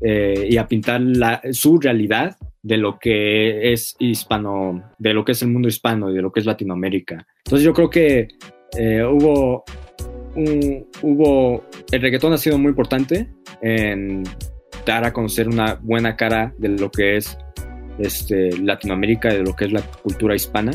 eh, 0.00 0.46
y 0.48 0.56
a 0.56 0.66
pintar 0.66 1.00
la, 1.00 1.42
su 1.52 1.78
realidad 1.78 2.36
de 2.62 2.76
lo 2.76 2.98
que 2.98 3.72
es 3.72 3.94
hispano, 3.98 4.92
de 4.98 5.14
lo 5.14 5.24
que 5.24 5.32
es 5.32 5.42
el 5.42 5.48
mundo 5.48 5.68
hispano 5.68 6.10
y 6.10 6.14
de 6.14 6.22
lo 6.22 6.32
que 6.32 6.40
es 6.40 6.46
Latinoamérica. 6.46 7.26
Entonces 7.44 7.64
yo 7.64 7.72
creo 7.72 7.90
que 7.90 8.28
eh, 8.76 9.04
hubo, 9.04 9.64
hubo, 11.02 11.64
el 11.92 12.00
reggaetón 12.00 12.32
ha 12.32 12.38
sido 12.38 12.58
muy 12.58 12.70
importante 12.70 13.28
en 13.62 14.24
dar 14.84 15.04
a 15.04 15.12
conocer 15.12 15.48
una 15.48 15.74
buena 15.74 16.16
cara 16.16 16.54
de 16.58 16.68
lo 16.70 16.90
que 16.90 17.16
es 17.16 17.38
este, 17.98 18.56
Latinoamérica, 18.58 19.32
de 19.32 19.42
lo 19.42 19.54
que 19.54 19.66
es 19.66 19.72
la 19.72 19.82
cultura 19.82 20.34
hispana. 20.34 20.72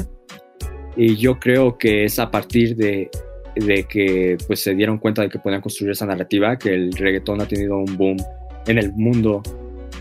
Y 0.95 1.15
yo 1.15 1.39
creo 1.39 1.77
que 1.77 2.03
es 2.03 2.19
a 2.19 2.29
partir 2.29 2.75
de, 2.75 3.09
de 3.55 3.83
que 3.83 4.37
pues, 4.47 4.61
se 4.61 4.73
dieron 4.75 4.97
cuenta 4.97 5.21
de 5.21 5.29
que 5.29 5.39
podían 5.39 5.61
construir 5.61 5.91
esa 5.91 6.05
narrativa 6.05 6.57
que 6.57 6.73
el 6.73 6.91
reggaetón 6.93 7.41
ha 7.41 7.47
tenido 7.47 7.77
un 7.77 7.97
boom 7.97 8.17
en 8.67 8.77
el 8.77 8.91
mundo 8.93 9.41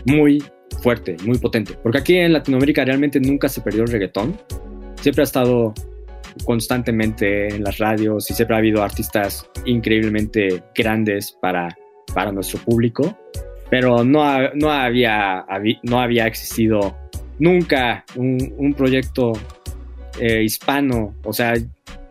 muy 0.05 0.43
fuerte, 0.81 1.15
muy 1.25 1.37
potente. 1.37 1.73
Porque 1.81 1.99
aquí 1.99 2.15
en 2.17 2.33
Latinoamérica 2.33 2.85
realmente 2.85 3.19
nunca 3.19 3.49
se 3.49 3.61
perdió 3.61 3.83
el 3.83 3.89
reggaetón. 3.89 4.37
Siempre 4.95 5.21
ha 5.21 5.25
estado 5.25 5.73
constantemente 6.45 7.49
en 7.49 7.63
las 7.63 7.77
radios 7.77 8.29
y 8.29 8.33
siempre 8.33 8.55
ha 8.55 8.59
habido 8.59 8.83
artistas 8.83 9.49
increíblemente 9.65 10.63
grandes 10.75 11.31
para, 11.41 11.75
para 12.13 12.31
nuestro 12.31 12.59
público. 12.59 13.17
Pero 13.69 14.03
no, 14.03 14.53
no, 14.53 14.71
había, 14.71 15.45
no 15.83 15.99
había 15.99 16.27
existido 16.27 16.95
nunca 17.39 18.03
un, 18.15 18.53
un 18.57 18.73
proyecto 18.73 19.33
eh, 20.19 20.43
hispano, 20.43 21.15
o 21.23 21.33
sea, 21.33 21.53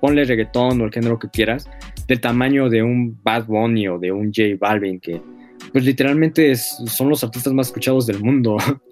ponle 0.00 0.24
reggaetón 0.24 0.80
o 0.80 0.84
el 0.84 0.92
género 0.92 1.18
que 1.18 1.28
quieras, 1.28 1.68
del 2.08 2.20
tamaño 2.20 2.68
de 2.68 2.82
un 2.82 3.18
Bad 3.22 3.46
Bunny 3.46 3.88
o 3.88 3.98
de 3.98 4.12
un 4.12 4.32
J 4.34 4.56
Balvin, 4.58 4.98
que 5.00 5.20
pues 5.72 5.84
literalmente 5.84 6.50
es- 6.50 6.76
son 6.86 7.08
los 7.10 7.22
artistas 7.22 7.52
más 7.52 7.68
escuchados 7.68 8.06
del 8.06 8.20
mundo. 8.20 8.56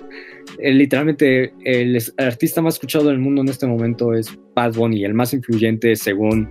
Eh, 0.61 0.73
literalmente 0.73 1.53
el 1.63 1.99
artista 2.17 2.63
más 2.63 2.75
escuchado 2.77 3.09
del 3.09 3.19
mundo 3.19 3.43
en 3.43 3.49
este 3.49 3.67
momento 3.67 4.15
es 4.15 4.35
Bad 4.57 4.73
Bunny, 4.73 5.05
el 5.05 5.13
más 5.13 5.35
influyente 5.35 5.95
según 5.95 6.49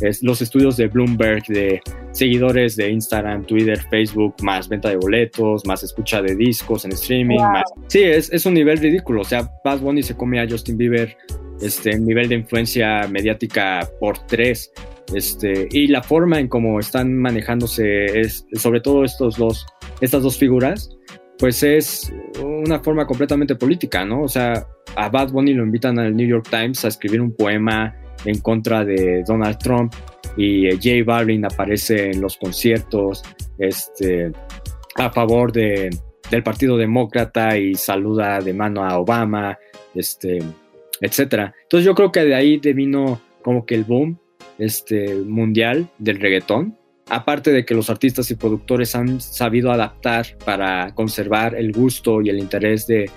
es, 0.00 0.22
los 0.22 0.40
estudios 0.40 0.76
de 0.76 0.86
Bloomberg, 0.86 1.42
de 1.48 1.80
seguidores 2.12 2.76
de 2.76 2.90
Instagram, 2.90 3.44
Twitter, 3.44 3.78
Facebook, 3.90 4.36
más 4.42 4.68
venta 4.68 4.88
de 4.90 4.96
boletos, 4.96 5.66
más 5.66 5.82
escucha 5.82 6.22
de 6.22 6.36
discos 6.36 6.84
en 6.84 6.92
streaming. 6.92 7.38
Wow. 7.38 7.50
Más... 7.50 7.64
Sí, 7.88 8.02
es, 8.04 8.32
es 8.32 8.46
un 8.46 8.54
nivel 8.54 8.78
ridículo. 8.78 9.22
O 9.22 9.24
sea, 9.24 9.50
Bad 9.64 9.80
Bunny 9.80 10.04
se 10.04 10.16
come 10.16 10.40
a 10.40 10.48
Justin 10.48 10.76
Bieber 10.78 11.16
este 11.60 11.98
nivel 11.98 12.28
de 12.28 12.36
influencia 12.36 13.06
mediática 13.08 13.88
por 13.98 14.18
tres. 14.26 14.72
Este, 15.14 15.68
y 15.70 15.88
la 15.88 16.02
forma 16.02 16.38
en 16.38 16.48
cómo 16.48 16.78
están 16.78 17.16
manejándose 17.16 18.20
es, 18.20 18.46
sobre 18.54 18.80
todo 18.80 19.04
estos 19.04 19.36
dos, 19.36 19.66
estas 20.00 20.22
dos 20.22 20.38
figuras, 20.38 20.96
pues 21.38 21.62
es 21.62 22.12
una 22.42 22.80
forma 22.80 23.06
completamente 23.06 23.56
política, 23.56 24.04
¿no? 24.04 24.22
O 24.22 24.28
sea, 24.28 24.66
a 24.94 25.08
Bad 25.08 25.32
Bunny 25.32 25.54
lo 25.54 25.64
invitan 25.64 25.98
al 25.98 26.14
New 26.14 26.28
York 26.28 26.46
Times 26.50 26.84
a 26.84 26.88
escribir 26.88 27.20
un 27.20 27.34
poema 27.34 27.96
en 28.24 28.38
contra 28.40 28.84
de 28.84 29.24
Donald 29.26 29.58
Trump 29.58 29.94
y 30.36 30.66
eh, 30.66 30.74
J 30.74 31.04
Balvin 31.04 31.44
aparece 31.44 32.10
en 32.10 32.20
los 32.20 32.36
conciertos 32.36 33.22
este, 33.58 34.32
a 34.96 35.10
favor 35.10 35.50
de, 35.50 35.90
del 36.30 36.42
Partido 36.42 36.76
Demócrata 36.76 37.56
y 37.56 37.74
saluda 37.74 38.40
de 38.40 38.52
mano 38.52 38.84
a 38.84 38.98
Obama, 38.98 39.58
este, 39.94 40.40
etcétera. 41.00 41.54
Entonces 41.62 41.84
yo 41.84 41.94
creo 41.94 42.12
que 42.12 42.24
de 42.24 42.34
ahí 42.34 42.58
devino 42.58 43.20
como 43.42 43.64
que 43.64 43.74
el 43.74 43.84
boom 43.84 44.18
este, 44.58 45.14
mundial 45.14 45.88
del 45.98 46.20
reggaetón. 46.20 46.76
Aparte 47.08 47.50
de 47.50 47.64
que 47.64 47.74
los 47.74 47.90
artistas 47.90 48.30
y 48.30 48.36
productores 48.36 48.94
han 48.94 49.20
sabido 49.20 49.72
adaptar 49.72 50.26
para 50.44 50.94
conservar 50.94 51.56
el 51.56 51.72
gusto 51.72 52.22
y 52.22 52.28
el 52.28 52.38
interés 52.38 52.86
de, 52.86 53.10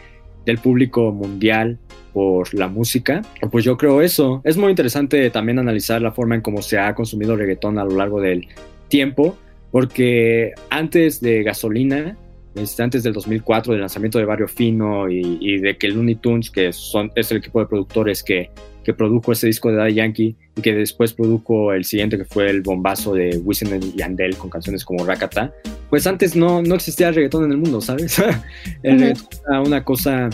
del 0.45 0.57
público 0.57 1.11
mundial 1.11 1.77
por 2.11 2.51
la 2.53 2.67
música, 2.67 3.21
pues 3.51 3.65
yo 3.65 3.77
creo 3.77 4.01
eso. 4.01 4.41
Es 4.43 4.57
muy 4.57 4.69
interesante 4.69 5.29
también 5.29 5.59
analizar 5.59 6.01
la 6.01 6.11
forma 6.11 6.35
en 6.35 6.41
cómo 6.41 6.61
se 6.61 6.79
ha 6.79 6.95
consumido 6.95 7.35
reggaetón 7.35 7.77
a 7.77 7.83
lo 7.83 7.95
largo 7.95 8.19
del 8.19 8.47
tiempo, 8.87 9.37
porque 9.71 10.53
antes 10.69 11.21
de 11.21 11.43
Gasolina, 11.43 12.17
este, 12.55 12.83
antes 12.83 13.03
del 13.03 13.13
2004, 13.13 13.73
del 13.73 13.81
lanzamiento 13.81 14.19
de 14.19 14.25
Barrio 14.25 14.47
Fino 14.47 15.09
y, 15.09 15.37
y 15.41 15.57
de 15.59 15.77
que 15.77 15.87
Looney 15.87 16.15
Tunes, 16.15 16.49
que 16.49 16.71
son, 16.71 17.11
es 17.15 17.31
el 17.31 17.37
equipo 17.37 17.59
de 17.59 17.65
productores 17.65 18.23
que, 18.23 18.49
que 18.83 18.93
produjo 18.93 19.31
ese 19.31 19.47
disco 19.47 19.69
de 19.69 19.77
Daddy 19.77 19.93
Yankee 19.95 20.35
y 20.55 20.61
que 20.61 20.73
después 20.73 21.13
produjo 21.13 21.73
el 21.73 21.85
siguiente 21.85 22.17
que 22.17 22.25
fue 22.25 22.49
el 22.49 22.61
bombazo 22.61 23.13
de 23.13 23.37
Wisin 23.43 23.79
y 23.81 23.97
Yandel 23.97 24.37
con 24.37 24.49
canciones 24.49 24.85
como 24.85 25.05
Rakata, 25.05 25.53
pues 25.89 26.05
antes 26.05 26.35
no, 26.35 26.61
no 26.61 26.75
existía 26.75 27.09
el 27.09 27.15
reggaetón 27.15 27.45
en 27.45 27.51
el 27.51 27.57
mundo, 27.57 27.81
¿sabes? 27.81 28.19
el 28.83 28.95
Ujú. 28.95 29.01
reggaetón 29.01 29.27
era 29.49 29.61
una 29.61 29.83
cosa 29.83 30.29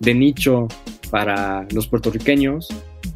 de 0.00 0.14
nicho 0.14 0.68
para 1.10 1.66
los 1.72 1.88
puertorriqueños 1.88 2.68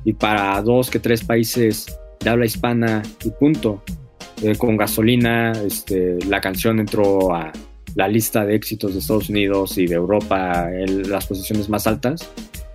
y 0.04 0.14
para 0.14 0.60
dos 0.62 0.90
que 0.90 0.98
tres 0.98 1.22
países 1.22 1.86
de 2.20 2.30
habla 2.30 2.46
hispana 2.46 3.02
y 3.24 3.30
punto. 3.30 3.82
Eh, 4.42 4.56
con 4.56 4.76
gasolina, 4.76 5.52
este, 5.64 6.18
la 6.26 6.40
canción 6.40 6.80
entró 6.80 7.32
a 7.32 7.52
la 7.94 8.08
lista 8.08 8.44
de 8.44 8.54
éxitos 8.54 8.92
de 8.92 9.00
Estados 9.00 9.28
Unidos 9.28 9.78
y 9.78 9.86
de 9.86 9.94
Europa 9.94 10.68
en 10.72 11.10
las 11.10 11.26
posiciones 11.26 11.68
más 11.68 11.86
altas. 11.86 12.30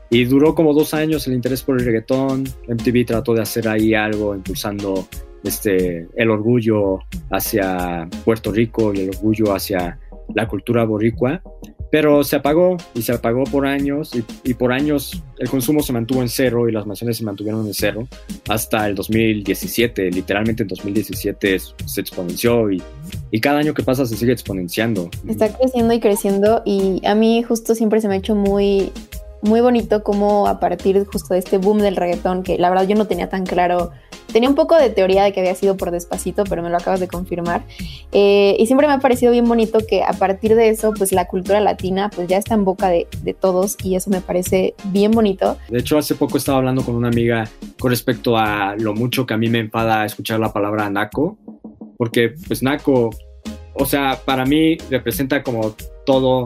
Y 0.10 0.26
duró 0.26 0.56
como 0.56 0.74
dos 0.74 0.94
años 0.94 1.28
el 1.28 1.34
interés 1.34 1.64
por 1.64 1.80
el 1.80 1.86
reggaetón. 1.86 2.46
MTV 2.68 3.06
trató 3.06 3.34
de 3.34 3.42
hacer 3.42 3.68
ahí 3.68 3.94
algo 3.94 4.36
impulsando 4.36 5.08
este, 5.44 6.08
el 6.16 6.30
orgullo 6.30 7.00
hacia 7.30 8.08
Puerto 8.24 8.52
Rico 8.52 8.94
y 8.94 9.02
el 9.02 9.10
orgullo 9.10 9.54
hacia 9.54 10.00
la 10.34 10.48
cultura 10.48 10.86
boricua. 10.86 11.42
Pero 11.89 12.23
se 12.23 12.36
apagó 12.36 12.78
y 12.93 13.02
se 13.02 13.13
apagó 13.13 13.43
por 13.45 13.65
años 13.65 14.12
y, 14.43 14.54
por 14.54 14.73
años 14.73 15.23
el 15.39 15.50
consumo 15.50 15.82
se 15.82 15.93
mantuvo 15.93 16.21
en 16.21 16.30
cero 16.30 16.67
y 16.67 16.71
las 16.71 16.86
mansiones 16.86 17.17
se 17.17 17.23
mantuvieron 17.23 17.65
en 17.65 17.73
cero 17.73 18.08
hasta 18.50 18.88
el 18.88 18.95
2017. 18.95 20.12
Literalmente 20.12 20.63
en 20.63 20.67
2017 20.69 21.56
es- 21.56 21.73
se 21.86 22.02
exponenció 22.02 22.71
y, 22.71 22.82
y 23.32 23.39
cada 23.39 23.60
año 23.60 23.73
que 23.73 23.84
pasa 23.84 24.06
se 24.06 24.17
sigue 24.17 24.34
exponenciando. 24.34 25.10
Está 25.28 25.50
creciendo 25.56 25.93
y 25.93 26.00
creciendo 26.00 26.62
y 26.65 27.06
a 27.06 27.15
mí 27.15 27.43
justo 27.43 27.73
siempre 27.76 28.02
se 28.02 28.08
me 28.08 28.15
ha 28.15 28.17
hecho 28.17 28.36
muy, 28.36 28.91
muy 29.41 29.62
bonito 29.62 30.04
como 30.04 30.47
a 30.47 30.60
partir 30.60 31.06
justo 31.06 31.34
de 31.34 31.39
este 31.39 31.58
boom 31.58 31.80
del 31.80 31.95
reggaetón, 31.95 32.43
que 32.43 32.58
la 32.58 32.69
verdad 32.69 32.88
yo 32.88 32.95
no 32.95 33.06
tenía 33.06 33.30
tan 33.30 33.45
claro, 33.45 33.91
tenía 34.32 34.50
un 34.50 34.56
poco 34.56 34.76
de 34.76 34.89
teoría 34.89 35.23
de 35.23 35.32
que 35.32 35.39
había 35.39 35.56
sido 35.56 35.78
por 35.78 35.91
despacito, 35.91 36.43
pero 36.45 36.63
me 36.63 36.69
lo 36.69 36.78
acabas 36.78 37.00
de 37.00 37.08
confirmar. 37.08 37.63
Eh, 38.12 38.56
y 38.60 38.65
siempre 38.65 38.88
me 38.88 38.93
ha 38.93 39.00
parecido 39.00 39.32
bien 39.32 39.45
bonito 39.45 39.80
que 39.88 40.04
a 40.04 40.13
partir 40.13 40.56
de 40.56 40.69
eso, 40.69 40.93
pues 40.97 41.12
la 41.12 41.28
cultura 41.28 41.60
latina 41.60 42.10
pues 42.13 42.28
ya 42.28 42.38
está 42.38 42.56
en 42.56 42.65
boca 42.65 42.89
de, 42.89 43.08
de 43.23 43.34
todos 43.34 43.78
y 43.84 43.95
eso 43.95 44.10
me 44.10 44.21
parece 44.21 44.76
bien 44.86 45.12
bonito. 45.12 45.58
De 45.69 45.80
hecho, 45.80 45.97
hace 45.97 46.15
poco 46.15 46.38
estaba 46.38 46.58
hablando 46.58 46.84
con 46.84 46.95
una 46.95 47.10
amiga 47.10 47.50
con 47.80 47.91
respecto 47.91 48.38
a 48.38 48.76
lo 48.78 48.93
mucho 48.93 49.26
que 49.26 49.34
a 49.34 49.38
mí 49.38 49.50
me 49.50 49.60
enfada 49.60 50.06
escuchar 50.06 50.39
la 50.39 50.52
palabra 50.52 50.89
naco, 50.89 51.38
porque 51.97 52.34
pues 52.47 52.63
naco, 52.63 53.10
o 53.73 53.86
sea, 53.86 54.19
para 54.26 54.45
mí 54.45 54.78
representa 54.89 55.43
como 55.43 55.76
todo, 56.06 56.43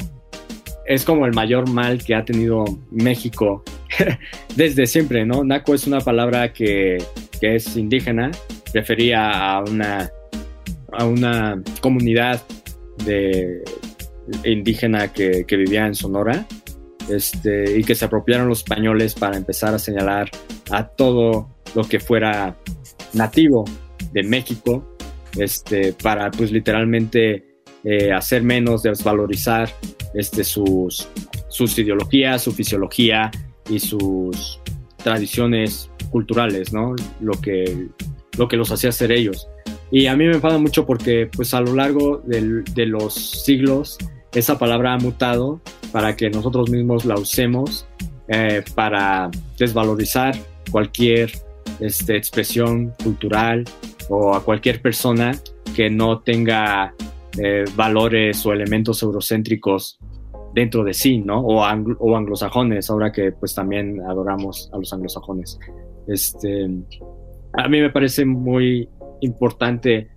es 0.86 1.06
como 1.06 1.26
el 1.26 1.34
mayor 1.34 1.70
mal 1.70 2.04
que 2.04 2.16
ha 2.16 2.26
tenido 2.26 2.66
México 2.92 3.64
desde 4.56 4.88
siempre, 4.88 5.26
¿no? 5.26 5.44
Naco 5.44 5.74
es 5.74 5.88
una 5.88 6.00
palabra 6.00 6.54
que, 6.54 6.98
es 7.42 7.76
indígena 7.76 8.30
refería 8.72 9.32
a 9.32 9.64
una, 9.64 10.12
a 10.92 11.06
una 11.06 11.62
comunidad 11.82 12.42
de 13.04 13.64
indígena 14.46 15.12
que, 15.12 15.44
que 15.46 15.58
vivía 15.58 15.88
en 15.88 15.96
Sonora 15.96 16.46
este, 17.10 17.78
y 17.80 17.84
que 17.84 17.96
se 17.96 18.06
apropiaron 18.06 18.48
los 18.48 18.60
españoles 18.60 19.16
para 19.16 19.38
empezar 19.38 19.74
a 19.74 19.80
señalar 19.80 20.30
a 20.70 20.88
todo 20.88 21.50
lo 21.76 21.84
que 21.84 22.00
fuera 22.00 22.56
nativo 23.14 23.66
de 24.14 24.24
México, 24.24 24.96
este, 25.38 25.94
para 25.94 26.32
pues 26.32 26.52
literalmente 26.52 27.51
eh, 27.84 28.12
hacer 28.12 28.44
menos, 28.44 28.84
desvalorizar 28.84 29.70
este, 30.14 30.44
sus, 30.44 31.08
sus 31.48 31.78
ideologías, 31.78 32.44
su 32.44 32.52
fisiología 32.52 33.32
y 33.70 33.80
sus 33.80 34.60
tradiciones 34.98 35.90
culturales, 36.12 36.74
¿no? 36.74 36.96
Lo 37.20 37.34
que, 37.34 37.88
lo 38.38 38.48
que 38.48 38.58
los 38.58 38.72
hacía 38.72 38.92
ser 38.92 39.12
ellos. 39.12 39.48
Y 39.92 40.08
a 40.08 40.16
mí 40.16 40.26
me 40.26 40.34
enfada 40.34 40.58
mucho 40.58 40.86
porque 40.86 41.30
pues 41.36 41.54
a 41.54 41.62
lo 41.62 41.76
largo 41.76 42.22
del, 42.26 42.64
de 42.64 42.86
los 42.86 43.44
siglos 43.44 43.98
esa 44.34 44.58
palabra 44.58 44.94
ha 44.94 44.98
mutado 44.98 45.60
para 45.92 46.16
que 46.16 46.30
nosotros 46.30 46.70
mismos 46.70 47.04
la 47.04 47.16
usemos 47.16 47.86
eh, 48.30 48.64
para 48.76 49.30
desvalorizar 49.58 50.36
cualquier 50.72 51.32
este, 51.82 52.16
expresión 52.16 52.94
cultural 53.04 53.66
o 54.10 54.34
a 54.34 54.44
cualquier 54.44 54.82
persona 54.82 55.38
que 55.76 55.90
no 55.90 56.20
tenga 56.20 56.94
eh, 57.38 57.66
valores 57.76 58.46
o 58.46 58.54
elementos 58.54 59.02
eurocéntricos 59.04 60.00
dentro 60.54 60.84
de 60.84 60.94
sí, 60.94 61.20
¿no? 61.20 61.40
O, 61.40 61.64
o, 61.64 62.16
anglosajones, 62.18 62.90
ahora 62.90 63.12
que 63.12 63.32
pues 63.32 63.56
también 63.56 64.02
adoramos 64.02 64.70
a 64.74 64.78
los 64.78 64.92
anglosajones. 64.92 65.60
Este, 66.08 66.70
a 67.54 67.68
mí 67.68 67.80
me 67.80 67.90
parece 67.90 68.26
muy 68.26 68.90
importante 69.22 69.96
eh, 69.98 70.10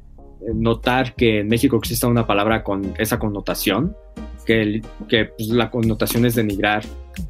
notar 0.55 1.14
que 1.14 1.40
en 1.40 1.48
México 1.48 1.77
exista 1.77 2.09
una 2.09 2.27
palabra 2.27 2.64
con 2.64 2.94
esa 2.98 3.18
connotación, 3.18 3.96
que, 4.44 4.83
que 5.09 5.27
pues, 5.27 5.48
la 5.48 5.70
connotación 5.70 6.27
es 6.27 6.35
denigrar 6.35 6.83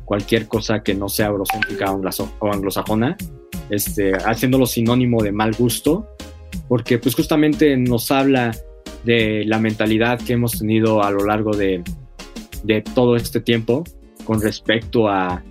cualquier 0.05 0.49
cosa 0.49 0.83
que 0.83 0.95
no 0.95 1.09
sea 1.09 1.27
eurocéntrica 1.27 1.93
o 1.93 2.53
anglosajona, 2.53 3.17
este, 3.71 4.13
haciéndolo 4.17 4.67
sinónimo 4.67 5.23
de 5.23 5.33
mal 5.33 5.53
gusto, 5.53 6.09
porque 6.69 6.99
pues 6.99 7.15
justamente 7.15 7.77
nos 7.77 8.11
habla 8.11 8.53
de 9.05 9.45
la 9.47 9.59
mentalidad 9.59 10.21
que 10.21 10.35
hemos 10.35 10.59
tenido 10.59 11.03
a 11.03 11.11
lo 11.11 11.25
largo 11.25 11.57
de, 11.57 11.83
de 12.63 12.83
todo 12.83 13.17
este 13.17 13.41
tiempo 13.41 13.85
con 14.25 14.41
respecto 14.41 15.09
a 15.09 15.43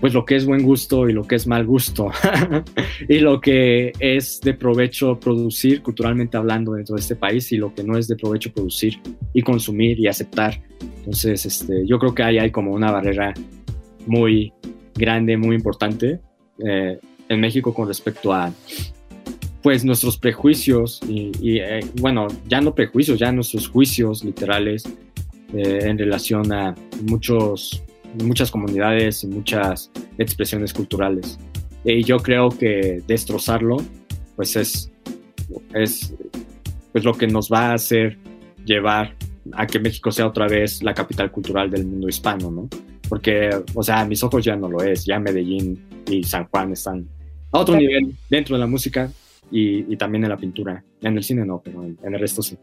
pues 0.00 0.12
lo 0.12 0.24
que 0.24 0.36
es 0.36 0.44
buen 0.44 0.62
gusto 0.62 1.08
y 1.08 1.12
lo 1.12 1.22
que 1.22 1.36
es 1.36 1.46
mal 1.46 1.64
gusto 1.64 2.10
y 3.08 3.18
lo 3.18 3.40
que 3.40 3.92
es 3.98 4.40
de 4.40 4.54
provecho 4.54 5.18
producir 5.18 5.82
culturalmente 5.82 6.36
hablando 6.36 6.72
dentro 6.72 6.96
de 6.96 7.00
este 7.00 7.16
país 7.16 7.50
y 7.52 7.56
lo 7.56 7.74
que 7.74 7.82
no 7.82 7.96
es 7.96 8.08
de 8.08 8.16
provecho 8.16 8.52
producir 8.52 8.98
y 9.32 9.42
consumir 9.42 9.98
y 9.98 10.06
aceptar. 10.06 10.60
Entonces, 10.98 11.46
este, 11.46 11.86
yo 11.86 11.98
creo 11.98 12.14
que 12.14 12.22
ahí 12.22 12.38
hay 12.38 12.50
como 12.50 12.72
una 12.72 12.90
barrera 12.90 13.32
muy 14.06 14.52
grande, 14.94 15.36
muy 15.36 15.56
importante 15.56 16.20
eh, 16.64 16.98
en 17.28 17.40
México 17.40 17.72
con 17.72 17.88
respecto 17.88 18.32
a 18.32 18.52
pues 19.66 19.84
nuestros 19.84 20.16
prejuicios 20.16 21.00
y, 21.08 21.58
eh, 21.58 21.80
bueno, 22.00 22.28
ya 22.46 22.60
no 22.60 22.72
prejuicios, 22.72 23.18
ya 23.18 23.32
nuestros 23.32 23.66
juicios 23.66 24.22
literales 24.22 24.84
eh, 25.52 25.80
en 25.82 25.98
relación 25.98 26.52
a 26.52 26.72
muchos 27.02 27.82
muchas 28.22 28.52
comunidades 28.52 29.24
y 29.24 29.26
muchas 29.26 29.90
expresiones 30.18 30.72
culturales. 30.72 31.36
Y 31.84 32.04
yo 32.04 32.18
creo 32.18 32.48
que 32.48 33.02
destrozarlo, 33.08 33.78
pues 34.36 34.54
es, 34.54 34.92
es 35.74 36.14
pues 36.92 37.02
lo 37.02 37.14
que 37.14 37.26
nos 37.26 37.50
va 37.50 37.70
a 37.70 37.74
hacer 37.74 38.18
llevar 38.64 39.16
a 39.50 39.66
que 39.66 39.80
México 39.80 40.12
sea 40.12 40.28
otra 40.28 40.46
vez 40.46 40.80
la 40.80 40.94
capital 40.94 41.32
cultural 41.32 41.72
del 41.72 41.86
mundo 41.86 42.08
hispano, 42.08 42.52
¿no? 42.52 42.68
Porque, 43.08 43.50
o 43.74 43.82
sea, 43.82 44.02
a 44.02 44.04
mis 44.04 44.22
ojos 44.22 44.44
ya 44.44 44.54
no 44.54 44.68
lo 44.68 44.80
es, 44.84 45.04
ya 45.04 45.18
Medellín 45.18 45.76
y 46.08 46.22
San 46.22 46.46
Juan 46.50 46.70
están 46.70 47.08
a 47.50 47.58
otro 47.58 47.74
nivel 47.74 48.14
dentro 48.30 48.54
de 48.54 48.60
la 48.60 48.68
música 48.68 49.10
y, 49.50 49.92
y 49.92 49.96
también 49.96 50.24
en 50.24 50.30
la 50.30 50.36
pintura. 50.36 50.84
En 51.00 51.16
el 51.16 51.22
cine 51.22 51.44
no, 51.44 51.60
pero 51.64 51.82
en, 51.82 51.98
en 52.02 52.14
el 52.14 52.20
resto 52.20 52.42
sí. 52.42 52.56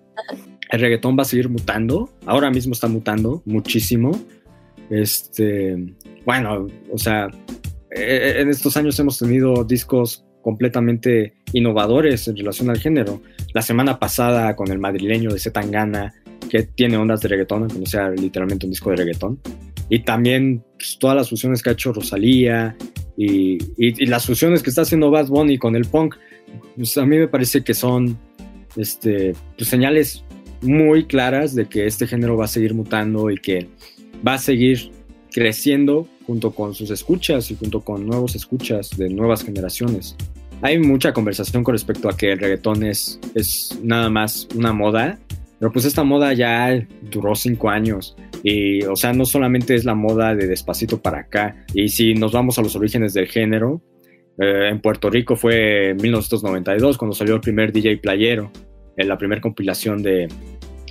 El 0.69 0.79
reggaetón 0.79 1.17
va 1.17 1.21
a 1.21 1.25
seguir 1.25 1.49
mutando, 1.49 2.09
ahora 2.25 2.49
mismo 2.49 2.73
está 2.73 2.87
mutando 2.87 3.41
muchísimo 3.45 4.11
este, 4.89 5.95
bueno, 6.25 6.67
o 6.91 6.97
sea, 6.97 7.27
e, 7.89 8.01
e, 8.01 8.41
en 8.41 8.49
estos 8.49 8.77
años 8.77 8.99
hemos 8.99 9.17
tenido 9.17 9.63
discos 9.63 10.25
completamente 10.41 11.33
innovadores 11.53 12.27
en 12.27 12.35
relación 12.35 12.69
al 12.69 12.79
género. 12.79 13.21
La 13.53 13.61
semana 13.61 13.97
pasada 13.97 14.55
con 14.55 14.71
el 14.71 14.79
madrileño 14.79 15.31
de 15.31 15.39
Zetangana, 15.39 16.13
que 16.49 16.63
tiene 16.63 16.97
ondas 16.97 17.21
de 17.21 17.29
reggaetón, 17.29 17.63
aunque 17.63 17.79
no 17.79 17.85
sea 17.85 18.09
literalmente 18.09 18.65
un 18.65 18.71
disco 18.71 18.89
de 18.89 18.97
reggaetón. 18.97 19.39
Y 19.89 19.99
también 19.99 20.63
pues, 20.77 20.97
todas 20.99 21.15
las 21.15 21.29
fusiones 21.29 21.61
que 21.61 21.69
ha 21.69 21.73
hecho 21.73 21.93
Rosalía 21.93 22.75
y, 23.17 23.57
y, 23.77 24.05
las 24.05 24.25
fusiones 24.25 24.61
que 24.63 24.69
está 24.69 24.81
haciendo 24.81 25.11
Bad 25.11 25.27
Bunny 25.27 25.57
con 25.57 25.75
el 25.75 25.85
punk, 25.85 26.15
pues 26.75 26.97
a 26.97 27.05
mí 27.05 27.17
me 27.17 27.27
parece 27.27 27.63
que 27.63 27.73
son 27.73 28.17
este, 28.75 29.35
pues, 29.57 29.69
señales 29.69 30.23
muy 30.61 31.05
claras 31.05 31.53
de 31.55 31.65
que 31.67 31.85
este 31.85 32.07
género 32.07 32.37
va 32.37 32.45
a 32.45 32.47
seguir 32.47 32.73
mutando 32.73 33.29
y 33.29 33.37
que 33.37 33.69
va 34.25 34.35
a 34.35 34.37
seguir 34.37 34.91
creciendo 35.31 36.07
junto 36.25 36.51
con 36.51 36.73
sus 36.73 36.89
escuchas 36.89 37.51
y 37.51 37.55
junto 37.55 37.81
con 37.81 38.05
nuevos 38.07 38.35
escuchas 38.35 38.91
de 38.97 39.09
nuevas 39.09 39.43
generaciones. 39.43 40.15
Hay 40.61 40.79
mucha 40.79 41.11
conversación 41.11 41.63
con 41.63 41.73
respecto 41.73 42.07
a 42.07 42.15
que 42.15 42.31
el 42.31 42.39
reggaetón 42.39 42.83
es, 42.83 43.19
es 43.35 43.77
nada 43.83 44.09
más 44.09 44.47
una 44.55 44.71
moda, 44.71 45.19
pero 45.59 45.71
pues 45.73 45.83
esta 45.85 46.03
moda 46.03 46.33
ya 46.33 46.85
duró 47.11 47.35
cinco 47.35 47.69
años 47.69 48.15
y 48.43 48.83
o 48.83 48.95
sea 48.95 49.13
no 49.13 49.25
solamente 49.25 49.75
es 49.75 49.85
la 49.85 49.95
moda 49.95 50.35
de 50.35 50.47
despacito 50.47 51.01
para 51.01 51.19
acá 51.19 51.65
y 51.73 51.87
si 51.89 52.13
nos 52.13 52.33
vamos 52.33 52.57
a 52.57 52.61
los 52.61 52.75
orígenes 52.75 53.13
del 53.13 53.27
género, 53.27 53.81
eh, 54.39 54.69
en 54.69 54.81
Puerto 54.81 55.09
Rico 55.09 55.35
fue 55.35 55.95
1992 55.99 56.97
cuando 56.97 57.15
salió 57.15 57.35
el 57.35 57.41
primer 57.41 57.71
DJ 57.71 57.97
playero, 57.97 58.51
en 58.97 59.07
la 59.07 59.17
primera 59.17 59.41
compilación 59.41 60.01
de, 60.01 60.27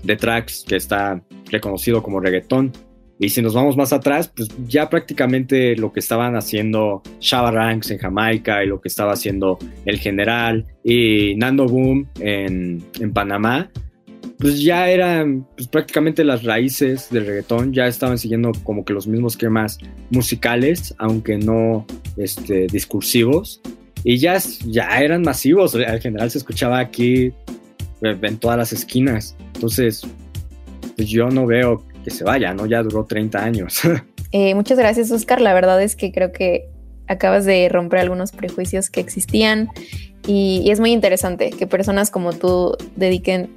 de 0.03 0.17
tracks 0.17 0.65
que 0.67 0.77
está 0.77 1.23
reconocido 1.51 2.03
como 2.03 2.21
reggaetón. 2.21 2.73
Y 3.19 3.29
si 3.29 3.41
nos 3.41 3.55
vamos 3.55 3.77
más 3.77 3.93
atrás, 3.93 4.33
pues 4.35 4.49
ya 4.67 4.89
prácticamente 4.91 5.77
lo 5.77 5.93
que 5.93 6.01
estaban 6.01 6.35
haciendo 6.35 7.03
Shabba 7.21 7.53
Ranks 7.53 7.93
en 7.93 7.99
Jamaica 7.99 8.65
y 8.65 8.67
lo 8.67 8.81
que 8.81 8.89
estaba 8.89 9.13
haciendo 9.13 9.59
El 9.85 9.99
General 9.99 10.67
y 10.83 11.37
Nando 11.37 11.67
Boom 11.67 12.09
en, 12.19 12.83
en 12.99 13.13
Panamá, 13.13 13.71
pues 14.39 14.63
ya 14.63 14.89
eran 14.89 15.47
pues, 15.57 15.69
prácticamente 15.69 16.25
las 16.25 16.43
raíces 16.43 17.09
del 17.11 17.27
reggaetón, 17.27 17.73
ya 17.73 17.87
estaban 17.87 18.19
siguiendo 18.19 18.53
como 18.65 18.85
que 18.85 18.93
los 18.93 19.07
mismos 19.07 19.35
esquemas 19.35 19.79
musicales, 20.11 20.95
aunque 20.99 21.39
no 21.39 21.87
este, 22.17 22.67
discursivos, 22.67 23.61
y 24.05 24.19
ya, 24.19 24.39
ya 24.67 25.01
eran 25.01 25.23
masivos, 25.23 25.75
el 25.75 26.01
general 26.01 26.31
se 26.31 26.39
escuchaba 26.39 26.79
aquí 26.79 27.33
eh, 28.03 28.19
en 28.23 28.37
todas 28.39 28.59
las 28.59 28.73
esquinas, 28.73 29.37
entonces 29.55 30.03
pues 30.97 31.09
yo 31.09 31.29
no 31.29 31.47
veo 31.47 31.85
que 32.05 32.11
se 32.11 32.25
vaya, 32.25 32.53
¿no? 32.53 32.67
Ya 32.67 32.83
duró 32.83 33.05
30 33.05 33.43
años. 33.43 33.81
Eh, 34.35 34.55
muchas 34.55 34.79
gracias, 34.79 35.11
Oscar. 35.11 35.43
La 35.43 35.53
verdad 35.53 35.83
es 35.83 35.95
que 35.95 36.11
creo 36.11 36.33
que 36.33 36.71
acabas 37.07 37.45
de 37.45 37.69
romper 37.69 37.99
algunos 37.99 38.33
prejuicios 38.33 38.89
que 38.89 39.01
existían 39.01 39.69
y, 40.27 40.71
es 40.71 40.81
muy 40.81 40.93
interesante 40.93 41.51
que 41.51 41.67
personas 41.67 42.11
como 42.11 42.33
tú 42.33 42.77
dediquen 42.97 43.51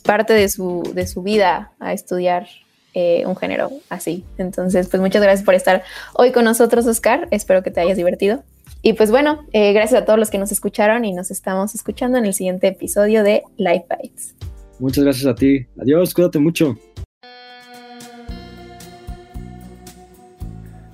parte 0.00 0.34
de 0.34 0.48
su, 0.48 0.88
de 0.94 1.06
su 1.06 1.22
vida 1.22 1.72
a 1.80 1.92
estudiar 1.92 2.46
eh, 2.94 3.24
un 3.26 3.36
género 3.36 3.70
así. 3.88 4.24
Entonces, 4.38 4.88
pues 4.88 5.00
muchas 5.00 5.22
gracias 5.22 5.44
por 5.44 5.54
estar 5.54 5.82
hoy 6.14 6.32
con 6.32 6.44
nosotros, 6.44 6.86
Oscar. 6.86 7.28
Espero 7.30 7.62
que 7.62 7.70
te 7.70 7.80
hayas 7.80 7.96
divertido. 7.96 8.44
Y 8.82 8.94
pues 8.94 9.10
bueno, 9.10 9.44
eh, 9.52 9.72
gracias 9.72 10.02
a 10.02 10.04
todos 10.04 10.18
los 10.18 10.30
que 10.30 10.38
nos 10.38 10.52
escucharon 10.52 11.04
y 11.04 11.12
nos 11.12 11.30
estamos 11.30 11.74
escuchando 11.74 12.18
en 12.18 12.24
el 12.24 12.34
siguiente 12.34 12.68
episodio 12.68 13.22
de 13.22 13.42
Life 13.56 13.84
Bites. 13.90 14.34
Muchas 14.78 15.04
gracias 15.04 15.26
a 15.26 15.34
ti. 15.34 15.66
Adiós, 15.80 16.14
cuídate 16.14 16.38
mucho. 16.38 16.76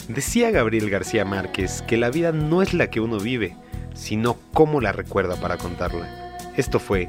Decía 0.08 0.50
Gabriel 0.50 0.90
García 0.90 1.24
Márquez 1.24 1.82
que 1.82 1.96
la 1.96 2.10
vida 2.10 2.32
no 2.32 2.62
es 2.62 2.74
la 2.74 2.90
que 2.90 3.00
uno 3.00 3.18
vive, 3.18 3.56
sino 3.94 4.36
cómo 4.52 4.80
la 4.80 4.92
recuerda 4.92 5.36
para 5.36 5.56
contarla. 5.56 6.36
Esto 6.56 6.78
fue 6.78 7.08